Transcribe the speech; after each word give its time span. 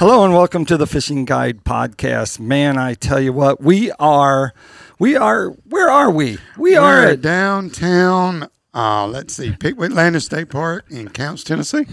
Hello 0.00 0.24
and 0.24 0.32
welcome 0.32 0.64
to 0.64 0.78
the 0.78 0.86
Fishing 0.86 1.26
Guide 1.26 1.62
podcast. 1.62 2.40
Man, 2.40 2.78
I 2.78 2.94
tell 2.94 3.20
you 3.20 3.34
what, 3.34 3.60
we 3.60 3.92
are, 3.98 4.54
we 4.98 5.14
are, 5.14 5.50
where 5.68 5.90
are 5.90 6.10
we? 6.10 6.38
We 6.56 6.72
We're 6.72 6.80
are 6.80 7.06
at 7.08 7.20
downtown. 7.20 8.48
Uh, 8.72 9.06
let's 9.06 9.34
see, 9.34 9.52
Pickwick 9.52 9.92
Landing 9.92 10.20
State 10.20 10.48
Park 10.48 10.86
in 10.88 11.10
Counce, 11.10 11.44
Tennessee. 11.44 11.84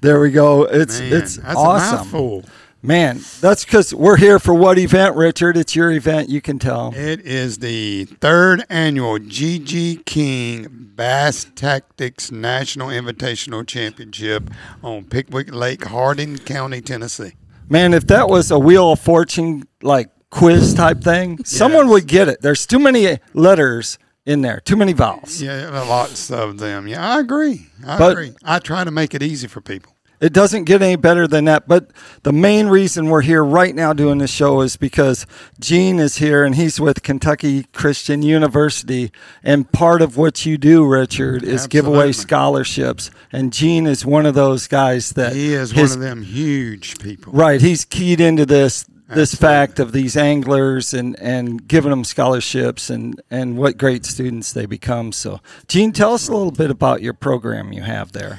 there 0.00 0.18
we 0.20 0.30
go. 0.30 0.62
It's, 0.62 1.00
Man, 1.00 1.12
it's 1.12 1.36
that's 1.36 1.54
a 1.54 1.58
awesome. 1.58 1.96
mouthful. 1.98 2.44
Man, 2.82 3.20
that's 3.42 3.66
because 3.66 3.92
we're 3.92 4.16
here 4.16 4.38
for 4.38 4.54
what 4.54 4.78
event, 4.78 5.14
Richard? 5.14 5.58
It's 5.58 5.76
your 5.76 5.90
event, 5.90 6.30
you 6.30 6.40
can 6.40 6.58
tell. 6.58 6.94
It 6.96 7.20
is 7.20 7.58
the 7.58 8.06
third 8.06 8.64
annual 8.70 9.18
GG 9.18 10.06
King 10.06 10.66
Bass 10.96 11.44
Tactix 11.44 12.32
National 12.32 12.88
Invitational 12.88 13.66
Championship 13.66 14.48
on 14.82 15.04
Pickwick 15.04 15.52
Lake, 15.52 15.84
Hardin 15.84 16.38
County, 16.38 16.80
Tennessee. 16.80 17.34
Man, 17.70 17.94
if 17.94 18.06
that 18.08 18.28
was 18.28 18.50
a 18.50 18.58
Wheel 18.58 18.92
of 18.92 18.98
Fortune 19.00 19.62
like 19.80 20.10
quiz 20.30 20.74
type 20.74 21.00
thing, 21.02 21.42
someone 21.44 21.88
would 21.88 22.06
get 22.08 22.28
it. 22.28 22.42
There's 22.42 22.66
too 22.66 22.80
many 22.80 23.18
letters 23.32 23.96
in 24.26 24.42
there, 24.42 24.58
too 24.60 24.76
many 24.76 24.92
vowels. 24.92 25.40
Yeah, 25.40 25.68
lots 25.88 26.30
of 26.32 26.58
them. 26.58 26.88
Yeah, 26.88 27.14
I 27.16 27.20
agree. 27.20 27.68
I 27.86 27.96
But- 27.98 28.12
agree. 28.12 28.32
I 28.44 28.58
try 28.58 28.82
to 28.84 28.90
make 28.90 29.14
it 29.14 29.22
easy 29.22 29.46
for 29.46 29.60
people. 29.60 29.92
It 30.20 30.34
doesn't 30.34 30.64
get 30.64 30.82
any 30.82 30.96
better 30.96 31.26
than 31.26 31.46
that. 31.46 31.66
But 31.66 31.90
the 32.24 32.32
main 32.32 32.66
reason 32.66 33.08
we're 33.08 33.22
here 33.22 33.42
right 33.42 33.74
now 33.74 33.92
doing 33.94 34.18
this 34.18 34.30
show 34.30 34.60
is 34.60 34.76
because 34.76 35.26
Gene 35.58 35.98
is 35.98 36.16
here 36.16 36.44
and 36.44 36.54
he's 36.56 36.78
with 36.78 37.02
Kentucky 37.02 37.64
Christian 37.72 38.22
University. 38.22 39.12
And 39.42 39.70
part 39.72 40.02
of 40.02 40.16
what 40.18 40.44
you 40.44 40.58
do, 40.58 40.86
Richard, 40.86 41.42
is 41.42 41.66
give 41.66 41.86
away 41.86 42.12
scholarships. 42.12 43.10
And 43.32 43.52
Gene 43.52 43.86
is 43.86 44.04
one 44.04 44.26
of 44.26 44.34
those 44.34 44.66
guys 44.66 45.10
that 45.12 45.32
He 45.34 45.54
is 45.54 45.72
his- 45.72 45.90
one 45.96 45.98
of 45.98 46.04
them 46.04 46.22
huge 46.22 46.98
people. 46.98 47.32
Right, 47.32 47.60
he's 47.60 47.84
keyed 47.84 48.20
into 48.20 48.44
this 48.46 48.84
this 49.12 49.32
Absolutely. 49.34 49.44
fact 49.56 49.80
of 49.80 49.90
these 49.90 50.16
anglers 50.16 50.94
and 50.94 51.18
and 51.18 51.66
giving 51.66 51.90
them 51.90 52.04
scholarships 52.04 52.90
and 52.90 53.20
and 53.28 53.56
what 53.56 53.76
great 53.76 54.04
students 54.06 54.52
they 54.52 54.66
become. 54.66 55.10
So, 55.10 55.40
Gene, 55.66 55.90
tell 55.90 56.14
us 56.14 56.28
a 56.28 56.32
little 56.32 56.52
bit 56.52 56.70
about 56.70 57.02
your 57.02 57.12
program 57.12 57.72
you 57.72 57.82
have 57.82 58.12
there. 58.12 58.38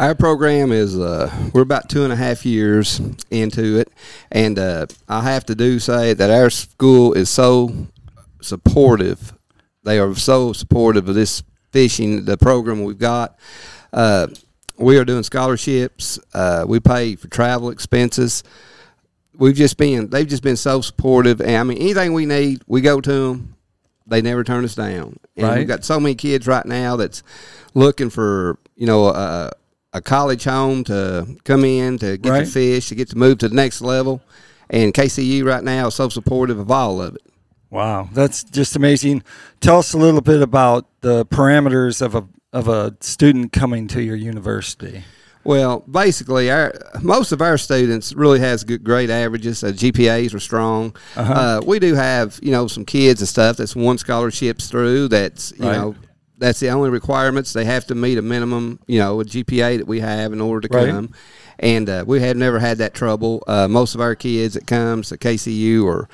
Our 0.00 0.14
program 0.14 0.72
is 0.72 0.98
uh, 0.98 1.30
we're 1.52 1.60
about 1.60 1.90
two 1.90 2.04
and 2.04 2.10
a 2.12 2.16
half 2.16 2.46
years 2.46 3.02
into 3.30 3.76
it, 3.78 3.92
and 4.32 4.58
uh, 4.58 4.86
I 5.06 5.20
have 5.24 5.44
to 5.44 5.54
do 5.54 5.78
say 5.78 6.14
that 6.14 6.30
our 6.30 6.48
school 6.48 7.12
is 7.12 7.28
so 7.28 7.86
supportive. 8.40 9.34
They 9.82 9.98
are 9.98 10.14
so 10.14 10.54
supportive 10.54 11.06
of 11.06 11.14
this 11.14 11.42
fishing 11.70 12.24
the 12.24 12.38
program 12.38 12.82
we've 12.82 12.96
got. 12.96 13.38
Uh, 13.92 14.28
we 14.78 14.96
are 14.96 15.04
doing 15.04 15.22
scholarships. 15.22 16.18
Uh, 16.32 16.64
we 16.66 16.80
pay 16.80 17.14
for 17.14 17.28
travel 17.28 17.68
expenses. 17.68 18.42
We've 19.34 19.54
just 19.54 19.76
been 19.76 20.08
they've 20.08 20.26
just 20.26 20.42
been 20.42 20.56
so 20.56 20.80
supportive. 20.80 21.42
And 21.42 21.56
I 21.56 21.62
mean 21.62 21.76
anything 21.76 22.14
we 22.14 22.24
need, 22.24 22.62
we 22.66 22.80
go 22.80 23.02
to 23.02 23.12
them. 23.28 23.54
They 24.06 24.22
never 24.22 24.44
turn 24.44 24.64
us 24.64 24.74
down. 24.74 25.18
And 25.36 25.46
Right. 25.46 25.58
we've 25.58 25.68
got 25.68 25.84
so 25.84 26.00
many 26.00 26.14
kids 26.14 26.46
right 26.46 26.64
now 26.64 26.96
that's 26.96 27.22
looking 27.74 28.08
for 28.08 28.58
you 28.76 28.86
know 28.86 29.08
a, 29.08 29.50
a 29.92 30.00
college 30.00 30.44
home 30.44 30.84
to 30.84 31.26
come 31.44 31.64
in 31.64 31.98
to 31.98 32.16
get 32.16 32.30
Right. 32.30 32.44
to 32.44 32.50
fish 32.50 32.88
to 32.88 32.94
get 32.94 33.08
to 33.10 33.18
move 33.18 33.38
to 33.38 33.48
the 33.48 33.54
next 33.54 33.80
level. 33.82 34.20
And 34.68 34.94
KCU 34.94 35.44
right 35.44 35.64
now 35.64 35.88
is 35.88 35.94
so 35.96 36.08
supportive 36.08 36.58
of 36.60 36.70
all 36.70 37.02
of 37.02 37.16
it. 37.16 37.22
Wow, 37.70 38.08
that's 38.12 38.44
just 38.44 38.76
amazing. 38.76 39.22
Tell 39.60 39.78
us 39.78 39.92
a 39.92 39.98
little 39.98 40.20
bit 40.20 40.42
about 40.42 40.86
the 41.00 41.24
parameters 41.26 42.00
of 42.02 42.14
a 42.14 42.24
of 42.52 42.66
a 42.68 42.96
student 43.00 43.52
coming 43.52 43.86
to 43.88 44.02
your 44.02 44.16
university. 44.16 45.04
Well, 45.44 45.80
basically, 45.90 46.50
our 46.50 46.74
most 47.00 47.32
of 47.32 47.40
our 47.40 47.56
students 47.58 48.12
really 48.12 48.40
has 48.40 48.62
good 48.64 48.82
grade 48.84 49.08
averages. 49.10 49.62
Uh, 49.64 49.68
GPAs 49.68 50.34
are 50.34 50.40
strong. 50.40 50.94
Uh-huh. 51.16 51.32
uh 51.32 51.60
we 51.66 51.78
do 51.78 51.94
have 51.94 52.38
you 52.42 52.50
know 52.50 52.66
some 52.66 52.84
kids 52.84 53.20
and 53.20 53.28
stuff 53.28 53.56
that's 53.56 53.74
won 53.76 53.98
scholarships 53.98 54.68
through. 54.68 55.08
That's 55.08 55.52
you 55.58 55.64
Right. 55.66 55.76
know 55.76 55.94
that's 56.40 56.58
the 56.60 56.70
only 56.70 56.90
requirements. 56.90 57.52
They 57.52 57.64
have 57.66 57.86
to 57.86 57.94
meet 57.94 58.18
a 58.18 58.22
minimum 58.22 58.80
you 58.88 58.98
know 58.98 59.20
a 59.20 59.24
GPA 59.24 59.78
that 59.78 59.86
we 59.86 60.00
have 60.00 60.32
in 60.32 60.40
order 60.40 60.66
to 60.68 60.76
Right. 60.76 60.88
come. 60.90 61.12
And 61.60 61.88
uh, 61.88 62.04
we 62.06 62.20
have 62.20 62.36
never 62.36 62.58
had 62.58 62.78
that 62.78 62.94
trouble. 62.94 63.44
Uh, 63.46 63.68
most 63.68 63.94
of 63.94 64.00
our 64.00 64.14
kids 64.14 64.54
that 64.54 64.66
comes 64.66 65.10
to 65.10 65.18
KCU 65.18 65.86
are 65.86 66.08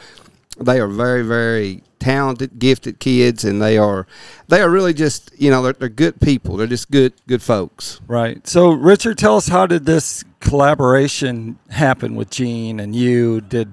they 0.58 0.80
are 0.80 0.88
very 0.88 1.22
very 1.22 1.82
talented 1.98 2.58
gifted 2.58 2.98
kids 2.98 3.42
and 3.44 3.60
they 3.60 3.78
are 3.78 4.06
they 4.48 4.60
are 4.60 4.68
really 4.70 4.92
just 4.92 5.30
you 5.38 5.50
know 5.50 5.62
they're, 5.62 5.72
they're 5.72 5.88
good 5.88 6.20
people 6.20 6.56
they're 6.56 6.66
just 6.66 6.90
good 6.90 7.12
good 7.26 7.42
folks 7.42 8.00
Right. 8.06 8.46
So, 8.46 8.70
Richard, 8.70 9.16
tell 9.18 9.36
us 9.36 9.48
how 9.48 9.66
did 9.66 9.86
this 9.86 10.24
collaboration 10.40 11.58
happen 11.70 12.14
with 12.16 12.30
Gene 12.30 12.80
and 12.80 12.94
you? 12.94 13.40
Did 13.40 13.68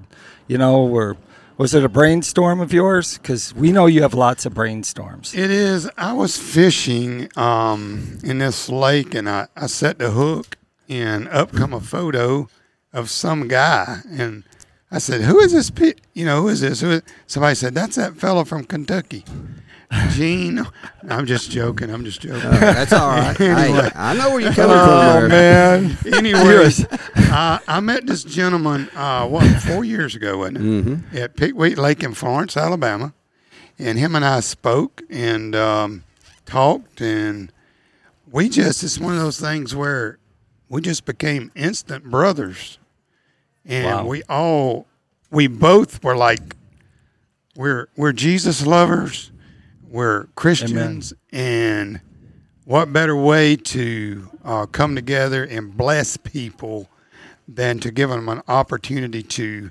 you 0.46 0.58
know, 0.58 0.86
or 0.86 1.16
was 1.56 1.74
it 1.74 1.84
a 1.84 1.88
brainstorm 1.88 2.60
of 2.60 2.72
yours? 2.72 3.18
Because 3.18 3.54
we 3.54 3.72
know 3.72 3.86
you 3.86 4.02
have 4.02 4.14
lots 4.14 4.46
of 4.46 4.54
brainstorms. 4.54 5.36
It 5.36 5.50
is. 5.50 5.88
I 5.96 6.12
was 6.12 6.36
fishing 6.36 7.28
um, 7.36 8.18
in 8.24 8.38
this 8.38 8.68
lake, 8.68 9.14
and 9.14 9.28
I, 9.28 9.48
I 9.56 9.66
set 9.66 9.98
the 9.98 10.10
hook, 10.10 10.56
and 10.88 11.28
up 11.28 11.52
come 11.52 11.72
a 11.72 11.80
photo 11.80 12.48
of 12.92 13.10
some 13.10 13.48
guy, 13.48 14.00
and 14.10 14.44
I 14.90 14.98
said, 14.98 15.22
"Who 15.22 15.40
is 15.40 15.52
this? 15.52 15.70
You 16.12 16.24
know, 16.24 16.42
who 16.42 16.48
is 16.48 16.60
this?" 16.60 16.80
Who 16.80 16.90
is-" 16.92 17.02
Somebody 17.26 17.54
said, 17.54 17.74
"That's 17.74 17.96
that 17.96 18.16
fellow 18.16 18.44
from 18.44 18.64
Kentucky." 18.64 19.24
Gene, 20.10 20.66
I'm 21.08 21.26
just 21.26 21.50
joking. 21.50 21.90
I'm 21.90 22.04
just 22.04 22.20
joking. 22.20 22.50
That's 22.50 22.92
all 22.92 23.08
right. 23.08 23.38
Anyway. 23.40 23.80
Hey, 23.82 23.90
I 23.94 24.14
know 24.14 24.30
where 24.30 24.40
you're 24.40 24.52
coming 24.52 24.76
Oh 24.78 25.20
from. 25.20 25.28
there. 25.30 25.80
man! 25.80 25.98
Anyways, 26.12 26.84
uh, 27.30 27.58
I 27.68 27.80
met 27.80 28.06
this 28.06 28.24
gentleman, 28.24 28.88
uh, 28.94 29.26
what, 29.26 29.44
four 29.62 29.84
years 29.84 30.14
ago, 30.14 30.38
wasn't 30.38 31.04
it? 31.12 31.18
At 31.18 31.36
Pickwick 31.36 31.76
Lake 31.78 32.02
in 32.02 32.14
Florence, 32.14 32.56
Alabama. 32.56 33.12
And 33.78 33.98
him 33.98 34.14
and 34.14 34.24
I 34.24 34.40
spoke 34.40 35.02
and 35.10 35.54
um, 35.56 36.04
talked, 36.46 37.00
and 37.00 37.52
we 38.30 38.48
just, 38.48 38.82
it's 38.84 38.98
one 39.00 39.14
of 39.14 39.20
those 39.20 39.40
things 39.40 39.74
where 39.74 40.18
we 40.68 40.80
just 40.80 41.04
became 41.04 41.50
instant 41.54 42.04
brothers. 42.04 42.78
And 43.64 43.86
Wow. 43.86 44.06
we 44.06 44.22
all, 44.28 44.86
we 45.30 45.46
both 45.48 46.02
were 46.04 46.16
like, 46.16 46.56
we're, 47.56 47.88
we're 47.96 48.12
Jesus 48.12 48.64
lovers, 48.66 49.30
we're 49.94 50.26
Christians, 50.34 51.12
and 51.30 52.00
what 52.64 52.92
better 52.92 53.14
way 53.14 53.54
to 53.54 54.28
uh, 54.44 54.66
come 54.66 54.96
together 54.96 55.44
and 55.44 55.76
bless 55.76 56.16
people 56.16 56.88
than 57.46 57.78
to 57.78 57.92
give 57.92 58.10
them 58.10 58.28
an 58.28 58.42
opportunity 58.48 59.22
to 59.22 59.70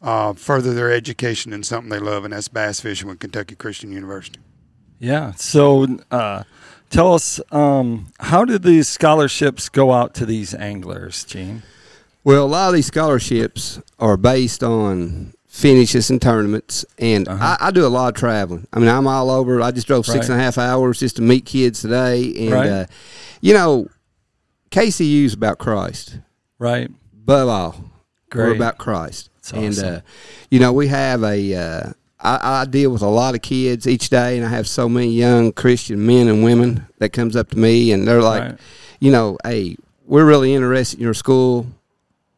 uh, 0.00 0.32
further 0.34 0.74
their 0.74 0.92
education 0.92 1.52
in 1.52 1.64
something 1.64 1.90
they 1.90 1.98
love, 1.98 2.24
and 2.24 2.32
that's 2.32 2.46
bass 2.46 2.80
fishing 2.80 3.08
with 3.08 3.18
Kentucky 3.18 3.56
Christian 3.56 3.90
University. 3.90 4.38
Yeah. 5.00 5.32
So, 5.32 5.98
uh, 6.12 6.44
tell 6.88 7.14
us 7.14 7.40
um, 7.50 8.12
how 8.20 8.44
did 8.44 8.62
these 8.62 8.86
scholarships 8.86 9.68
go 9.68 9.92
out 9.92 10.14
to 10.14 10.26
these 10.26 10.54
anglers, 10.54 11.24
Gene? 11.24 11.64
Well, 12.22 12.44
a 12.44 12.46
lot 12.46 12.68
of 12.68 12.74
these 12.74 12.86
scholarships 12.86 13.80
are 13.98 14.16
based 14.16 14.62
on 14.62 15.34
finishes 15.58 16.08
and 16.10 16.22
tournaments, 16.22 16.84
and 16.98 17.26
Uh-huh. 17.28 17.56
I, 17.60 17.68
I 17.68 17.70
do 17.72 17.84
a 17.84 17.88
lot 17.88 18.08
of 18.08 18.14
traveling. 18.14 18.66
I 18.72 18.78
mean, 18.78 18.88
I'm 18.88 19.06
all 19.08 19.28
over. 19.30 19.60
I 19.60 19.72
just 19.72 19.88
drove 19.88 20.06
six 20.06 20.16
Right. 20.28 20.30
and 20.30 20.40
a 20.40 20.44
half 20.44 20.56
hours 20.56 21.00
just 21.00 21.16
to 21.16 21.22
meet 21.22 21.44
kids 21.46 21.80
today, 21.82 22.32
and 22.38 22.50
Right. 22.52 22.68
uh, 22.68 22.84
you 23.40 23.54
know, 23.54 23.88
KCU's 24.70 25.34
about 25.34 25.58
Christ. 25.58 26.18
Right. 26.60 26.90
Above 27.24 27.48
all, 27.48 27.84
we're 28.34 28.54
about 28.54 28.78
Christ. 28.78 29.30
That's 29.36 29.52
and 29.52 29.68
awesome. 29.74 29.94
uh, 29.96 30.00
you 30.50 30.60
know, 30.60 30.72
we 30.72 30.86
have 30.88 31.22
a. 31.24 31.54
Uh, 31.54 31.92
I, 32.20 32.62
I 32.62 32.64
deal 32.64 32.90
with 32.90 33.02
a 33.02 33.08
lot 33.08 33.34
of 33.34 33.42
kids 33.42 33.86
each 33.86 34.10
day, 34.10 34.36
and 34.36 34.44
I 34.46 34.48
have 34.50 34.66
so 34.68 34.88
many 34.88 35.10
young 35.10 35.52
Christian 35.52 36.04
men 36.04 36.26
and 36.28 36.42
women 36.44 36.86
that 36.98 37.10
comes 37.12 37.36
up 37.36 37.50
to 37.50 37.58
me, 37.58 37.92
and 37.92 38.06
they're 38.08 38.22
like, 38.22 38.42
Right. 38.42 38.58
you 39.00 39.10
know, 39.12 39.38
hey, 39.44 39.76
we're 40.06 40.24
really 40.24 40.52
interested 40.54 40.98
in 40.98 41.04
your 41.04 41.14
school 41.14 41.66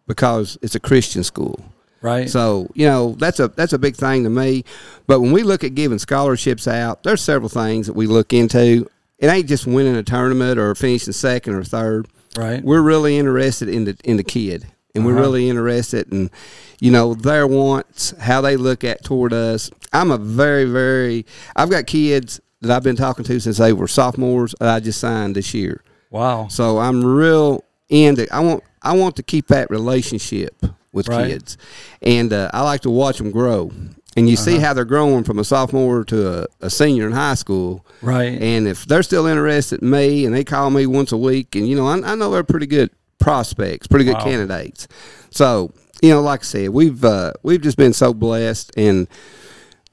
because 0.06 0.58
it's 0.62 0.74
a 0.74 0.80
Christian 0.80 1.22
school. 1.24 1.60
Right. 2.02 2.28
So 2.30 2.70
you 2.74 2.86
know 2.86 3.14
that's 3.18 3.40
a 3.40 3.48
that's 3.48 3.72
a 3.72 3.78
big 3.78 3.96
thing 3.96 4.24
to 4.24 4.30
me. 4.30 4.64
But 5.06 5.20
when 5.20 5.32
we 5.32 5.42
look 5.42 5.64
at 5.64 5.74
giving 5.74 5.98
scholarships 5.98 6.66
out, 6.66 7.02
there's 7.02 7.20
several 7.20 7.48
things 7.48 7.86
that 7.86 7.94
we 7.94 8.06
look 8.06 8.32
into. 8.32 8.88
It 9.18 9.26
ain't 9.28 9.46
just 9.48 9.66
winning 9.66 9.96
a 9.96 10.02
tournament 10.02 10.58
or 10.58 10.74
finishing 10.74 11.12
second 11.12 11.54
or 11.54 11.62
third. 11.64 12.08
right. 12.36 12.62
We're 12.64 12.80
really 12.80 13.18
interested 13.18 13.68
in 13.68 13.84
the 13.84 13.96
in 14.04 14.16
the 14.16 14.24
kid, 14.24 14.66
and 14.94 15.04
we're 15.04 15.12
Uh-huh. 15.12 15.20
really 15.20 15.48
interested 15.50 16.10
in 16.12 16.30
you 16.80 16.90
know 16.90 17.12
their 17.14 17.46
wants, 17.46 18.12
how 18.18 18.40
they 18.40 18.56
look 18.56 18.82
at 18.84 19.04
toward 19.04 19.32
us. 19.34 19.70
I'm 19.92 20.10
a 20.10 20.16
very 20.16 20.64
very. 20.64 21.26
I've 21.54 21.68
got 21.70 21.86
kids 21.86 22.40
that 22.62 22.70
I've 22.74 22.82
been 22.82 22.96
talking 22.96 23.24
to 23.26 23.40
since 23.40 23.58
they 23.58 23.72
were 23.74 23.88
sophomores 23.88 24.54
that 24.60 24.68
I 24.68 24.80
just 24.80 25.00
signed 25.00 25.34
this 25.36 25.52
year. 25.52 25.82
Wow. 26.10 26.48
So 26.48 26.78
I'm 26.78 27.04
real 27.04 27.62
into. 27.90 28.26
I 28.34 28.40
want 28.40 28.64
I 28.82 28.96
want 28.96 29.16
to 29.16 29.22
keep 29.22 29.48
that 29.48 29.68
relationship 29.70 30.54
with 30.92 31.08
Right. 31.08 31.28
kids, 31.28 31.56
and 32.02 32.32
uh, 32.32 32.50
I 32.52 32.62
like 32.62 32.80
to 32.82 32.90
watch 32.90 33.18
them 33.18 33.30
grow. 33.30 33.70
And 34.16 34.28
you 34.28 34.34
see 34.36 34.58
how 34.58 34.74
they're 34.74 34.84
growing 34.84 35.22
from 35.22 35.38
a 35.38 35.44
sophomore 35.44 36.02
to 36.06 36.42
a, 36.42 36.46
a 36.60 36.68
senior 36.68 37.06
in 37.06 37.12
high 37.12 37.34
school. 37.34 37.86
Right. 38.02 38.42
And 38.42 38.66
if 38.66 38.84
they're 38.84 39.04
still 39.04 39.26
interested 39.26 39.82
in 39.82 39.88
me, 39.90 40.26
and 40.26 40.34
they 40.34 40.42
call 40.42 40.68
me 40.70 40.84
once 40.86 41.12
a 41.12 41.16
week, 41.16 41.54
and 41.54 41.68
you 41.68 41.76
know 41.76 41.86
I, 41.86 41.94
I 42.12 42.14
know 42.16 42.30
they're 42.32 42.42
pretty 42.42 42.66
good 42.66 42.90
prospects, 43.20 43.86
pretty 43.86 44.04
good 44.04 44.14
Wow. 44.16 44.24
candidates. 44.24 44.88
So 45.30 45.72
you 46.02 46.10
know, 46.10 46.22
like 46.22 46.40
I 46.40 46.42
said, 46.42 46.70
we've 46.70 47.04
uh, 47.04 47.34
we've 47.44 47.60
just 47.60 47.76
been 47.76 47.92
so 47.92 48.12
blessed, 48.12 48.72
and 48.76 49.06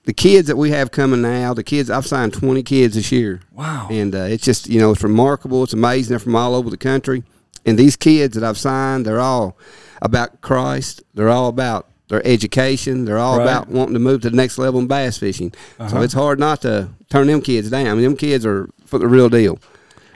the 0.05 0.13
kids 0.13 0.47
that 0.47 0.55
we 0.55 0.71
have 0.71 0.89
coming 0.89 1.21
now, 1.21 1.53
the 1.53 1.63
kids 1.63 1.91
I've 1.91 2.07
signed 2.07 2.33
twenty 2.33 2.63
kids 2.63 2.95
this 2.95 3.11
year. 3.11 3.41
Wow. 3.51 3.87
And 3.91 4.15
uh, 4.15 4.19
it's 4.29 4.43
just 4.43 4.67
you 4.67 4.79
know 4.79 4.91
it's 4.93 5.03
remarkable. 5.03 5.63
It's 5.63 5.73
amazing. 5.73 6.09
They're 6.09 6.19
from 6.19 6.35
all 6.35 6.55
over 6.55 6.71
the 6.71 6.77
country, 6.77 7.23
and 7.67 7.77
these 7.77 7.95
kids 7.95 8.33
that 8.33 8.43
I've 8.43 8.57
signed, 8.57 9.05
they're 9.05 9.19
all 9.19 9.57
about 10.01 10.41
Christ. 10.41 11.03
They're 11.13 11.29
all 11.29 11.47
about 11.49 11.87
their 12.09 12.25
education. 12.25 13.05
They're 13.05 13.17
all 13.17 13.37
Right. 13.37 13.43
about 13.43 13.69
wanting 13.69 13.93
to 13.93 13.99
move 13.99 14.21
to 14.21 14.29
the 14.29 14.35
next 14.35 14.57
level 14.57 14.79
in 14.79 14.87
bass 14.87 15.17
fishing. 15.17 15.53
Uh-huh. 15.79 15.89
So 15.89 16.01
it's 16.01 16.13
hard 16.13 16.39
not 16.39 16.61
to 16.61 16.89
turn 17.09 17.27
them 17.27 17.41
kids 17.41 17.69
down. 17.69 17.87
I 17.87 17.93
mean, 17.93 18.03
them 18.03 18.15
kids 18.15 18.45
are 18.45 18.69
for 18.85 18.97
the 18.99 19.07
real 19.07 19.29
deal. 19.29 19.59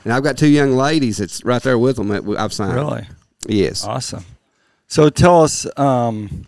And 0.04 0.13
I've 0.13 0.24
got 0.24 0.38
two 0.38 0.48
young 0.48 0.75
ladies 0.75 1.18
that's 1.18 1.44
right 1.45 1.62
there 1.62 1.78
with 1.78 1.98
them 1.98 2.07
that 2.07 2.24
I've 2.39 2.54
signed. 2.54 2.75
Really? 2.75 3.07
Yes. 3.48 3.83
Awesome. 3.86 4.25
So 4.88 5.10
tell 5.10 5.44
us, 5.44 5.66
um, 5.78 6.45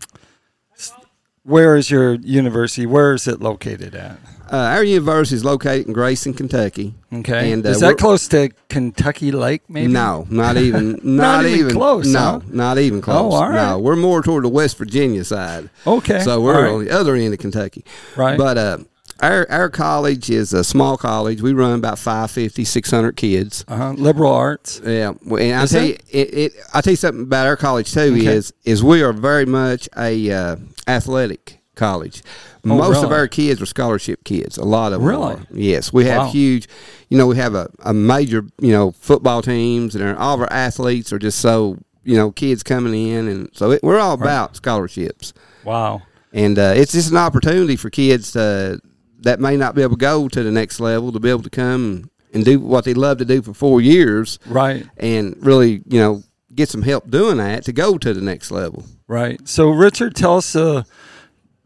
where 1.44 1.76
is 1.76 1.90
your 1.90 2.14
university? 2.14 2.86
Where 2.86 3.14
is 3.14 3.28
it 3.28 3.40
located 3.40 3.94
at? 3.94 4.18
Uh, 4.52 4.56
our 4.56 4.84
university 4.84 5.36
is 5.36 5.44
located 5.44 5.86
in 5.86 5.92
Grayson, 5.92 6.34
Kentucky. 6.34 6.94
Okay. 7.12 7.50
And, 7.52 7.64
uh, 7.64 7.70
is 7.70 7.80
that 7.80 7.96
close 7.96 8.28
to 8.28 8.50
Kentucky 8.68 9.32
Lake? 9.32 9.62
Maybe. 9.68 9.90
No, 9.90 10.26
not 10.28 10.56
even, 10.58 10.92
not, 11.02 11.42
Not 11.42 11.46
even 11.46 11.72
close, 11.72 12.06
No, 12.06 12.20
huh? 12.20 12.40
not 12.48 12.78
even 12.78 13.00
close. 13.00 13.32
Oh, 13.32 13.36
all 13.36 13.48
right. 13.48 13.70
No, 13.70 13.78
we're 13.78 13.96
more 13.96 14.22
toward 14.22 14.44
the 14.44 14.48
West 14.48 14.76
Virginia 14.76 15.24
side. 15.24 15.70
Okay. 15.86 16.20
So 16.20 16.40
we're 16.40 16.64
right. 16.64 16.72
on 16.72 16.84
the 16.84 16.90
other 16.90 17.14
end 17.14 17.32
of 17.32 17.40
Kentucky. 17.40 17.84
Right. 18.16 18.36
But 18.36 18.58
uh, 18.58 18.78
our 19.24 19.46
our 19.50 19.70
college 19.70 20.30
is 20.30 20.52
a 20.52 20.62
small 20.64 20.96
college. 20.96 21.40
We 21.42 21.52
run 21.52 21.78
about 21.78 21.98
550, 21.98 22.64
600 22.64 23.16
kids. 23.16 23.64
uh-huh. 23.68 23.92
liberal 23.96 24.32
arts. 24.32 24.80
Yeah, 24.84 25.12
and 25.22 25.54
I 25.54 25.66
tell 25.66 25.84
you, 25.84 25.96
it, 26.10 26.34
it, 26.34 26.52
I 26.72 26.80
tell 26.80 26.92
you 26.92 26.96
something 26.96 27.22
about 27.24 27.46
our 27.46 27.56
college 27.56 27.92
too 27.92 28.00
Okay. 28.14 28.26
is 28.26 28.52
is 28.64 28.82
we 28.82 29.02
are 29.02 29.12
very 29.12 29.46
much 29.46 29.88
a 29.96 30.30
uh, 30.30 30.56
athletic 30.86 31.58
college. 31.74 32.22
Most 32.62 33.02
of 33.04 33.10
Oh, 33.10 33.14
our 33.14 33.28
kids 33.28 33.60
are 33.60 33.66
scholarship 33.66 34.24
kids. 34.24 34.56
A 34.56 34.64
lot 34.64 34.92
of 34.92 35.00
them 35.00 35.08
Really? 35.08 35.34
are. 35.34 35.46
Yes, 35.52 35.92
we 35.92 36.06
have 36.06 36.22
Wow. 36.22 36.30
huge. 36.30 36.66
You 37.10 37.18
know, 37.18 37.26
we 37.26 37.36
have 37.36 37.54
a, 37.54 37.68
a 37.80 37.92
major 37.92 38.44
you 38.60 38.72
know 38.72 38.92
football 38.92 39.42
teams, 39.42 39.94
and 39.94 40.02
our- 40.04 40.16
all 40.16 40.34
of 40.34 40.40
our 40.40 40.52
athletes 40.52 41.12
are 41.12 41.18
just 41.18 41.40
so 41.40 41.76
you 42.04 42.16
know 42.16 42.30
kids 42.30 42.62
coming 42.62 42.94
in, 43.08 43.28
and 43.28 43.48
so 43.52 43.70
it, 43.72 43.82
we're 43.82 43.98
all 43.98 44.14
about 44.14 44.56
scholarships 44.56 45.32
Wow. 45.64 46.02
and 46.32 46.58
uh, 46.58 46.74
it's 46.76 46.92
just 46.92 47.10
an 47.10 47.16
opportunity 47.16 47.76
for 47.76 47.88
kids 47.90 48.32
to, 48.32 48.80
that 49.24 49.40
may 49.40 49.56
not 49.56 49.74
be 49.74 49.82
able 49.82 49.96
to 49.96 50.00
go 50.00 50.28
to 50.28 50.42
the 50.42 50.50
next 50.50 50.80
level 50.80 51.12
to 51.12 51.20
be 51.20 51.30
able 51.30 51.42
to 51.42 51.50
come 51.50 52.10
and 52.32 52.44
do 52.44 52.58
what 52.60 52.84
they 52.84 52.94
love 52.94 53.18
to 53.18 53.24
do 53.24 53.42
for 53.42 53.54
four 53.54 53.80
years 53.80 54.38
Right. 54.46 54.86
and 54.96 55.36
really 55.40 55.82
you 55.86 55.98
know 56.00 56.22
get 56.54 56.68
some 56.68 56.82
help 56.82 57.10
doing 57.10 57.38
that 57.38 57.64
to 57.64 57.72
go 57.72 57.98
to 57.98 58.14
the 58.14 58.20
next 58.20 58.50
level 58.50 58.84
Right. 59.06 59.46
So, 59.46 59.68
Richard, 59.68 60.14
tell 60.16 60.38
us 60.38 60.56
uh, 60.56 60.84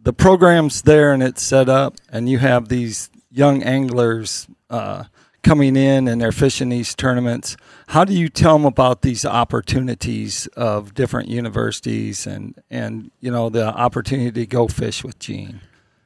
the 0.00 0.12
program's 0.12 0.82
there 0.82 1.12
and 1.12 1.22
it's 1.22 1.40
set 1.42 1.68
up, 1.68 1.94
and 2.10 2.28
you 2.28 2.38
have 2.38 2.68
these 2.68 3.10
young 3.30 3.62
anglers 3.62 4.48
uh, 4.68 5.04
coming 5.44 5.76
in 5.76 6.08
and 6.08 6.20
they're 6.20 6.32
fishing 6.32 6.68
these 6.70 6.96
tournaments. 6.96 7.56
How 7.88 8.04
do 8.04 8.12
you 8.12 8.28
tell 8.28 8.54
them 8.58 8.64
about 8.66 9.02
these 9.02 9.24
opportunities 9.24 10.46
of 10.56 10.94
different 10.94 11.28
universities 11.28 12.26
and 12.26 12.54
and 12.70 13.10
you 13.20 13.30
know 13.30 13.48
the 13.50 13.66
opportunity 13.66 14.32
to 14.32 14.46
go 14.46 14.66
fish 14.66 15.04
with 15.04 15.18
Gene? 15.20 15.60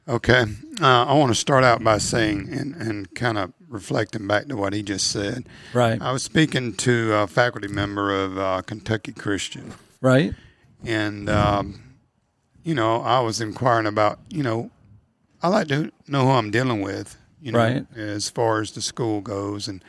Okay. 0.07 0.43
Uh, 0.81 1.05
I 1.05 1.13
want 1.13 1.31
to 1.31 1.35
start 1.35 1.63
out 1.63 1.83
by 1.83 1.97
saying 1.97 2.49
and, 2.51 2.75
and 2.75 3.15
kind 3.15 3.37
of 3.37 3.53
reflecting 3.69 4.27
back 4.27 4.47
to 4.47 4.57
what 4.57 4.73
he 4.73 4.83
just 4.83 5.07
said. 5.11 5.45
Right. 5.73 6.01
I 6.01 6.11
was 6.11 6.23
speaking 6.23 6.73
to 6.75 7.13
a 7.13 7.27
faculty 7.27 7.67
member 7.69 8.13
of 8.13 8.37
uh, 8.37 8.61
Kentucky 8.63 9.13
Christian, 9.13 9.73
Right. 10.01 10.33
and 10.83 11.29
um, 11.29 11.81
you 12.63 12.75
know, 12.75 13.01
I 13.01 13.21
was 13.21 13.39
inquiring 13.39 13.85
about, 13.87 14.19
you 14.29 14.43
know, 14.43 14.71
I 15.41 15.47
like 15.47 15.67
to 15.69 15.91
know 16.07 16.23
who 16.25 16.31
I'm 16.31 16.51
dealing 16.51 16.81
with, 16.81 17.17
you 17.41 17.51
know, 17.53 17.59
Right. 17.59 17.85
as 17.95 18.29
far 18.29 18.59
as 18.61 18.71
the 18.71 18.81
school 18.81 19.21
goes, 19.21 19.67
and 19.69 19.83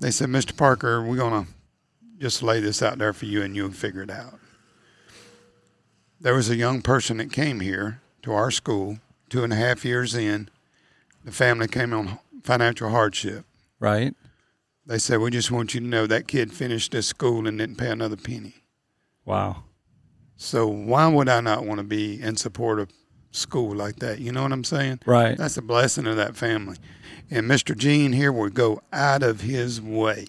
they 0.00 0.10
said, 0.10 0.28
Mr. 0.30 0.56
Parker, 0.56 1.02
we're 1.04 1.16
gonna 1.16 1.46
just 2.18 2.42
lay 2.42 2.60
this 2.60 2.82
out 2.82 2.96
there 2.98 3.12
for 3.12 3.26
you, 3.26 3.42
and 3.42 3.54
you'll 3.54 3.70
figure 3.70 4.02
it 4.02 4.10
out. 4.10 4.38
There 6.20 6.34
was 6.34 6.48
a 6.50 6.56
young 6.56 6.80
person 6.82 7.18
that 7.18 7.30
came 7.32 7.60
here 7.60 8.00
to 8.22 8.32
our 8.32 8.50
school, 8.50 8.98
two 9.28 9.44
and 9.44 9.52
a 9.52 9.56
half 9.56 9.84
years 9.84 10.14
in. 10.14 10.48
The 11.24 11.32
family 11.32 11.68
came 11.68 11.92
on 11.92 12.18
financial 12.42 12.90
hardship. 12.90 13.44
Right. 13.80 14.14
They 14.86 14.98
said, 14.98 15.20
We 15.20 15.30
just 15.30 15.50
want 15.50 15.74
you 15.74 15.80
to 15.80 15.86
know 15.86 16.06
that 16.06 16.28
kid 16.28 16.52
finished 16.52 16.92
this 16.92 17.06
school 17.06 17.46
and 17.46 17.58
didn't 17.58 17.76
pay 17.76 17.90
another 17.90 18.16
penny. 18.16 18.54
Wow. 19.24 19.64
So 20.36 20.66
why 20.66 21.06
would 21.08 21.28
I 21.28 21.40
not 21.40 21.66
want 21.66 21.78
to 21.78 21.84
be 21.84 22.20
in 22.20 22.36
support 22.36 22.78
of 22.78 22.88
school 23.32 23.74
like 23.74 23.96
that? 23.96 24.20
You 24.20 24.32
know 24.32 24.42
what 24.42 24.52
I'm 24.52 24.64
saying? 24.64 25.00
Right. 25.04 25.36
That's 25.36 25.56
a 25.56 25.62
blessing 25.62 26.06
of 26.06 26.16
that 26.16 26.36
family. 26.36 26.76
And 27.30 27.46
Mr. 27.50 27.76
Gene 27.76 28.12
here 28.12 28.32
would 28.32 28.54
go 28.54 28.80
out 28.92 29.22
of 29.22 29.42
his 29.42 29.80
way 29.82 30.26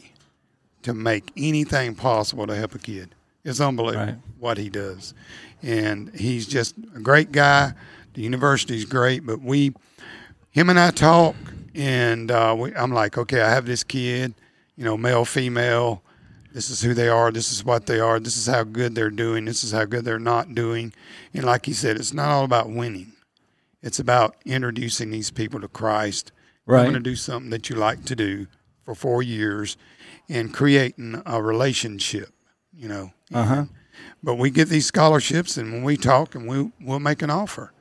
to 0.81 0.93
make 0.93 1.31
anything 1.37 1.95
possible 1.95 2.47
to 2.47 2.55
help 2.55 2.75
a 2.75 2.79
kid. 2.79 3.13
It's 3.45 3.61
unbelievable 3.61 4.05
Right. 4.13 4.17
what 4.39 4.57
he 4.57 4.69
does. 4.69 5.13
And 5.61 6.13
he's 6.15 6.45
just 6.47 6.75
a 6.95 6.99
great 6.99 7.31
guy. 7.31 7.73
The 8.19 8.23
university's 8.23 8.83
great, 8.83 9.25
but 9.25 9.39
we, 9.39 9.73
him 10.49 10.69
and 10.69 10.77
I 10.77 10.91
talk, 10.91 11.37
and 11.73 12.29
uh, 12.29 12.53
we, 12.59 12.75
I'm 12.75 12.91
like, 12.91 13.17
okay, 13.17 13.39
I 13.39 13.49
have 13.49 13.65
this 13.65 13.81
kid, 13.81 14.33
you 14.75 14.83
know, 14.83 14.97
male, 14.97 15.23
female. 15.23 16.03
This 16.53 16.69
is 16.69 16.81
who 16.81 16.93
they 16.93 17.07
are. 17.07 17.31
This 17.31 17.49
is 17.53 17.63
what 17.63 17.85
they 17.85 18.01
are. 18.01 18.19
This 18.19 18.35
is 18.35 18.45
how 18.45 18.65
good 18.65 18.93
they're 18.93 19.09
doing. 19.09 19.45
This 19.45 19.63
is 19.63 19.71
how 19.71 19.85
good 19.85 20.03
they're 20.03 20.19
not 20.19 20.53
doing. 20.53 20.91
And 21.33 21.45
like 21.45 21.65
he 21.65 21.71
said, 21.71 21.95
it's 21.95 22.11
not 22.11 22.27
all 22.27 22.43
about 22.43 22.69
winning. 22.69 23.13
It's 23.81 23.99
about 23.99 24.35
introducing 24.43 25.11
these 25.11 25.31
people 25.31 25.61
to 25.61 25.69
Christ. 25.69 26.33
Right. 26.65 26.81
Going 26.81 26.95
to 26.95 26.99
do 26.99 27.15
something 27.15 27.51
that 27.51 27.69
you 27.69 27.77
like 27.77 28.03
to 28.03 28.17
do 28.17 28.47
for 28.83 28.95
four 28.95 29.23
years, 29.23 29.77
and 30.27 30.53
creating 30.53 31.23
a 31.25 31.41
relationship. 31.41 32.33
You 32.75 32.89
know. 32.89 33.13
Uh 33.33 33.45
huh. 33.45 33.65
But 34.21 34.35
we 34.35 34.49
get 34.49 34.67
these 34.67 34.87
scholarships, 34.87 35.55
and 35.55 35.71
when 35.71 35.83
we 35.83 35.95
talk, 35.95 36.35
and 36.35 36.49
we 36.49 36.69
we'll 36.81 36.99
make 36.99 37.21
an 37.21 37.29
offer, 37.29 37.71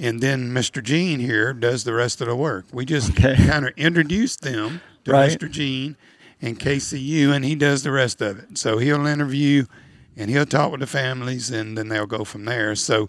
and 0.00 0.20
then 0.20 0.50
Mr. 0.50 0.82
Gene 0.82 1.20
here 1.20 1.52
does 1.52 1.84
the 1.84 1.92
rest 1.92 2.20
of 2.20 2.26
the 2.28 2.34
work. 2.36 2.64
We 2.72 2.84
just 2.84 3.10
Okay. 3.18 3.36
kind 3.36 3.66
of 3.66 3.72
introduce 3.76 4.36
them 4.36 4.80
to 5.04 5.12
Right. 5.12 5.30
Mr. 5.30 5.50
Gene 5.50 5.96
and 6.42 6.58
KCU, 6.58 7.30
and 7.34 7.44
he 7.44 7.54
does 7.54 7.82
the 7.82 7.92
rest 7.92 8.20
of 8.22 8.38
it. 8.38 8.56
So 8.58 8.78
he'll 8.78 9.06
interview, 9.06 9.66
and 10.16 10.30
he'll 10.30 10.46
talk 10.46 10.70
with 10.72 10.80
the 10.80 10.86
families, 10.86 11.50
and 11.50 11.76
then 11.76 11.88
they'll 11.88 12.06
go 12.06 12.24
from 12.24 12.44
there. 12.46 12.74
So 12.74 13.08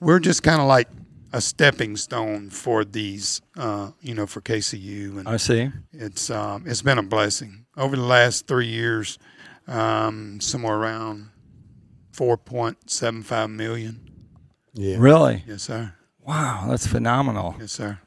we're 0.00 0.18
just 0.20 0.42
kind 0.42 0.60
of 0.60 0.66
like 0.66 0.88
a 1.32 1.40
stepping 1.40 1.96
stone 1.96 2.50
for 2.50 2.84
these, 2.84 3.40
uh, 3.56 3.92
you 4.02 4.14
know, 4.14 4.26
for 4.26 4.40
KCU, 4.42 5.18
and 5.18 5.28
I 5.28 5.36
see. 5.38 5.70
it's 5.92 6.28
um, 6.28 6.64
it's 6.66 6.82
been 6.82 6.98
a 6.98 7.02
blessing 7.02 7.64
over 7.76 7.96
the 7.96 8.02
last 8.02 8.46
three 8.46 8.66
years. 8.68 9.18
Um, 9.68 10.40
somewhere 10.40 10.74
around 10.74 11.30
four 12.10 12.36
point 12.36 12.90
seven 12.90 13.22
five 13.22 13.48
million. 13.48 14.00
yeah 14.74 14.96
Really. 14.98 15.44
Yes, 15.46 15.62
sir. 15.62 15.94
Wow. 16.24 16.66
That's 16.68 16.86
phenomenal. 16.86 17.56
Yes, 17.58 17.72
sir. 17.72 17.98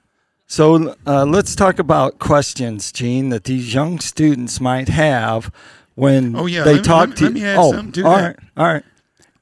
So 0.47 0.95
uh, 1.07 1.25
let's 1.25 1.55
talk 1.55 1.79
about 1.79 2.19
questions, 2.19 2.91
Gene, 2.91 3.29
that 3.29 3.45
these 3.45 3.73
young 3.73 3.99
students 3.99 4.61
might 4.61 4.89
have 4.89 5.51
when 5.95 6.35
Oh, 6.35 6.45
yeah, 6.45 6.63
they 6.63 6.75
me- 6.75 6.81
talk 6.81 7.09
me- 7.09 7.15
to 7.15 7.23
let 7.25 7.33
me 7.33 7.43
add 7.45 7.57
oh, 7.57 7.73
all 7.73 8.11
right, 8.21 8.35
all 8.57 8.65
right. 8.67 8.83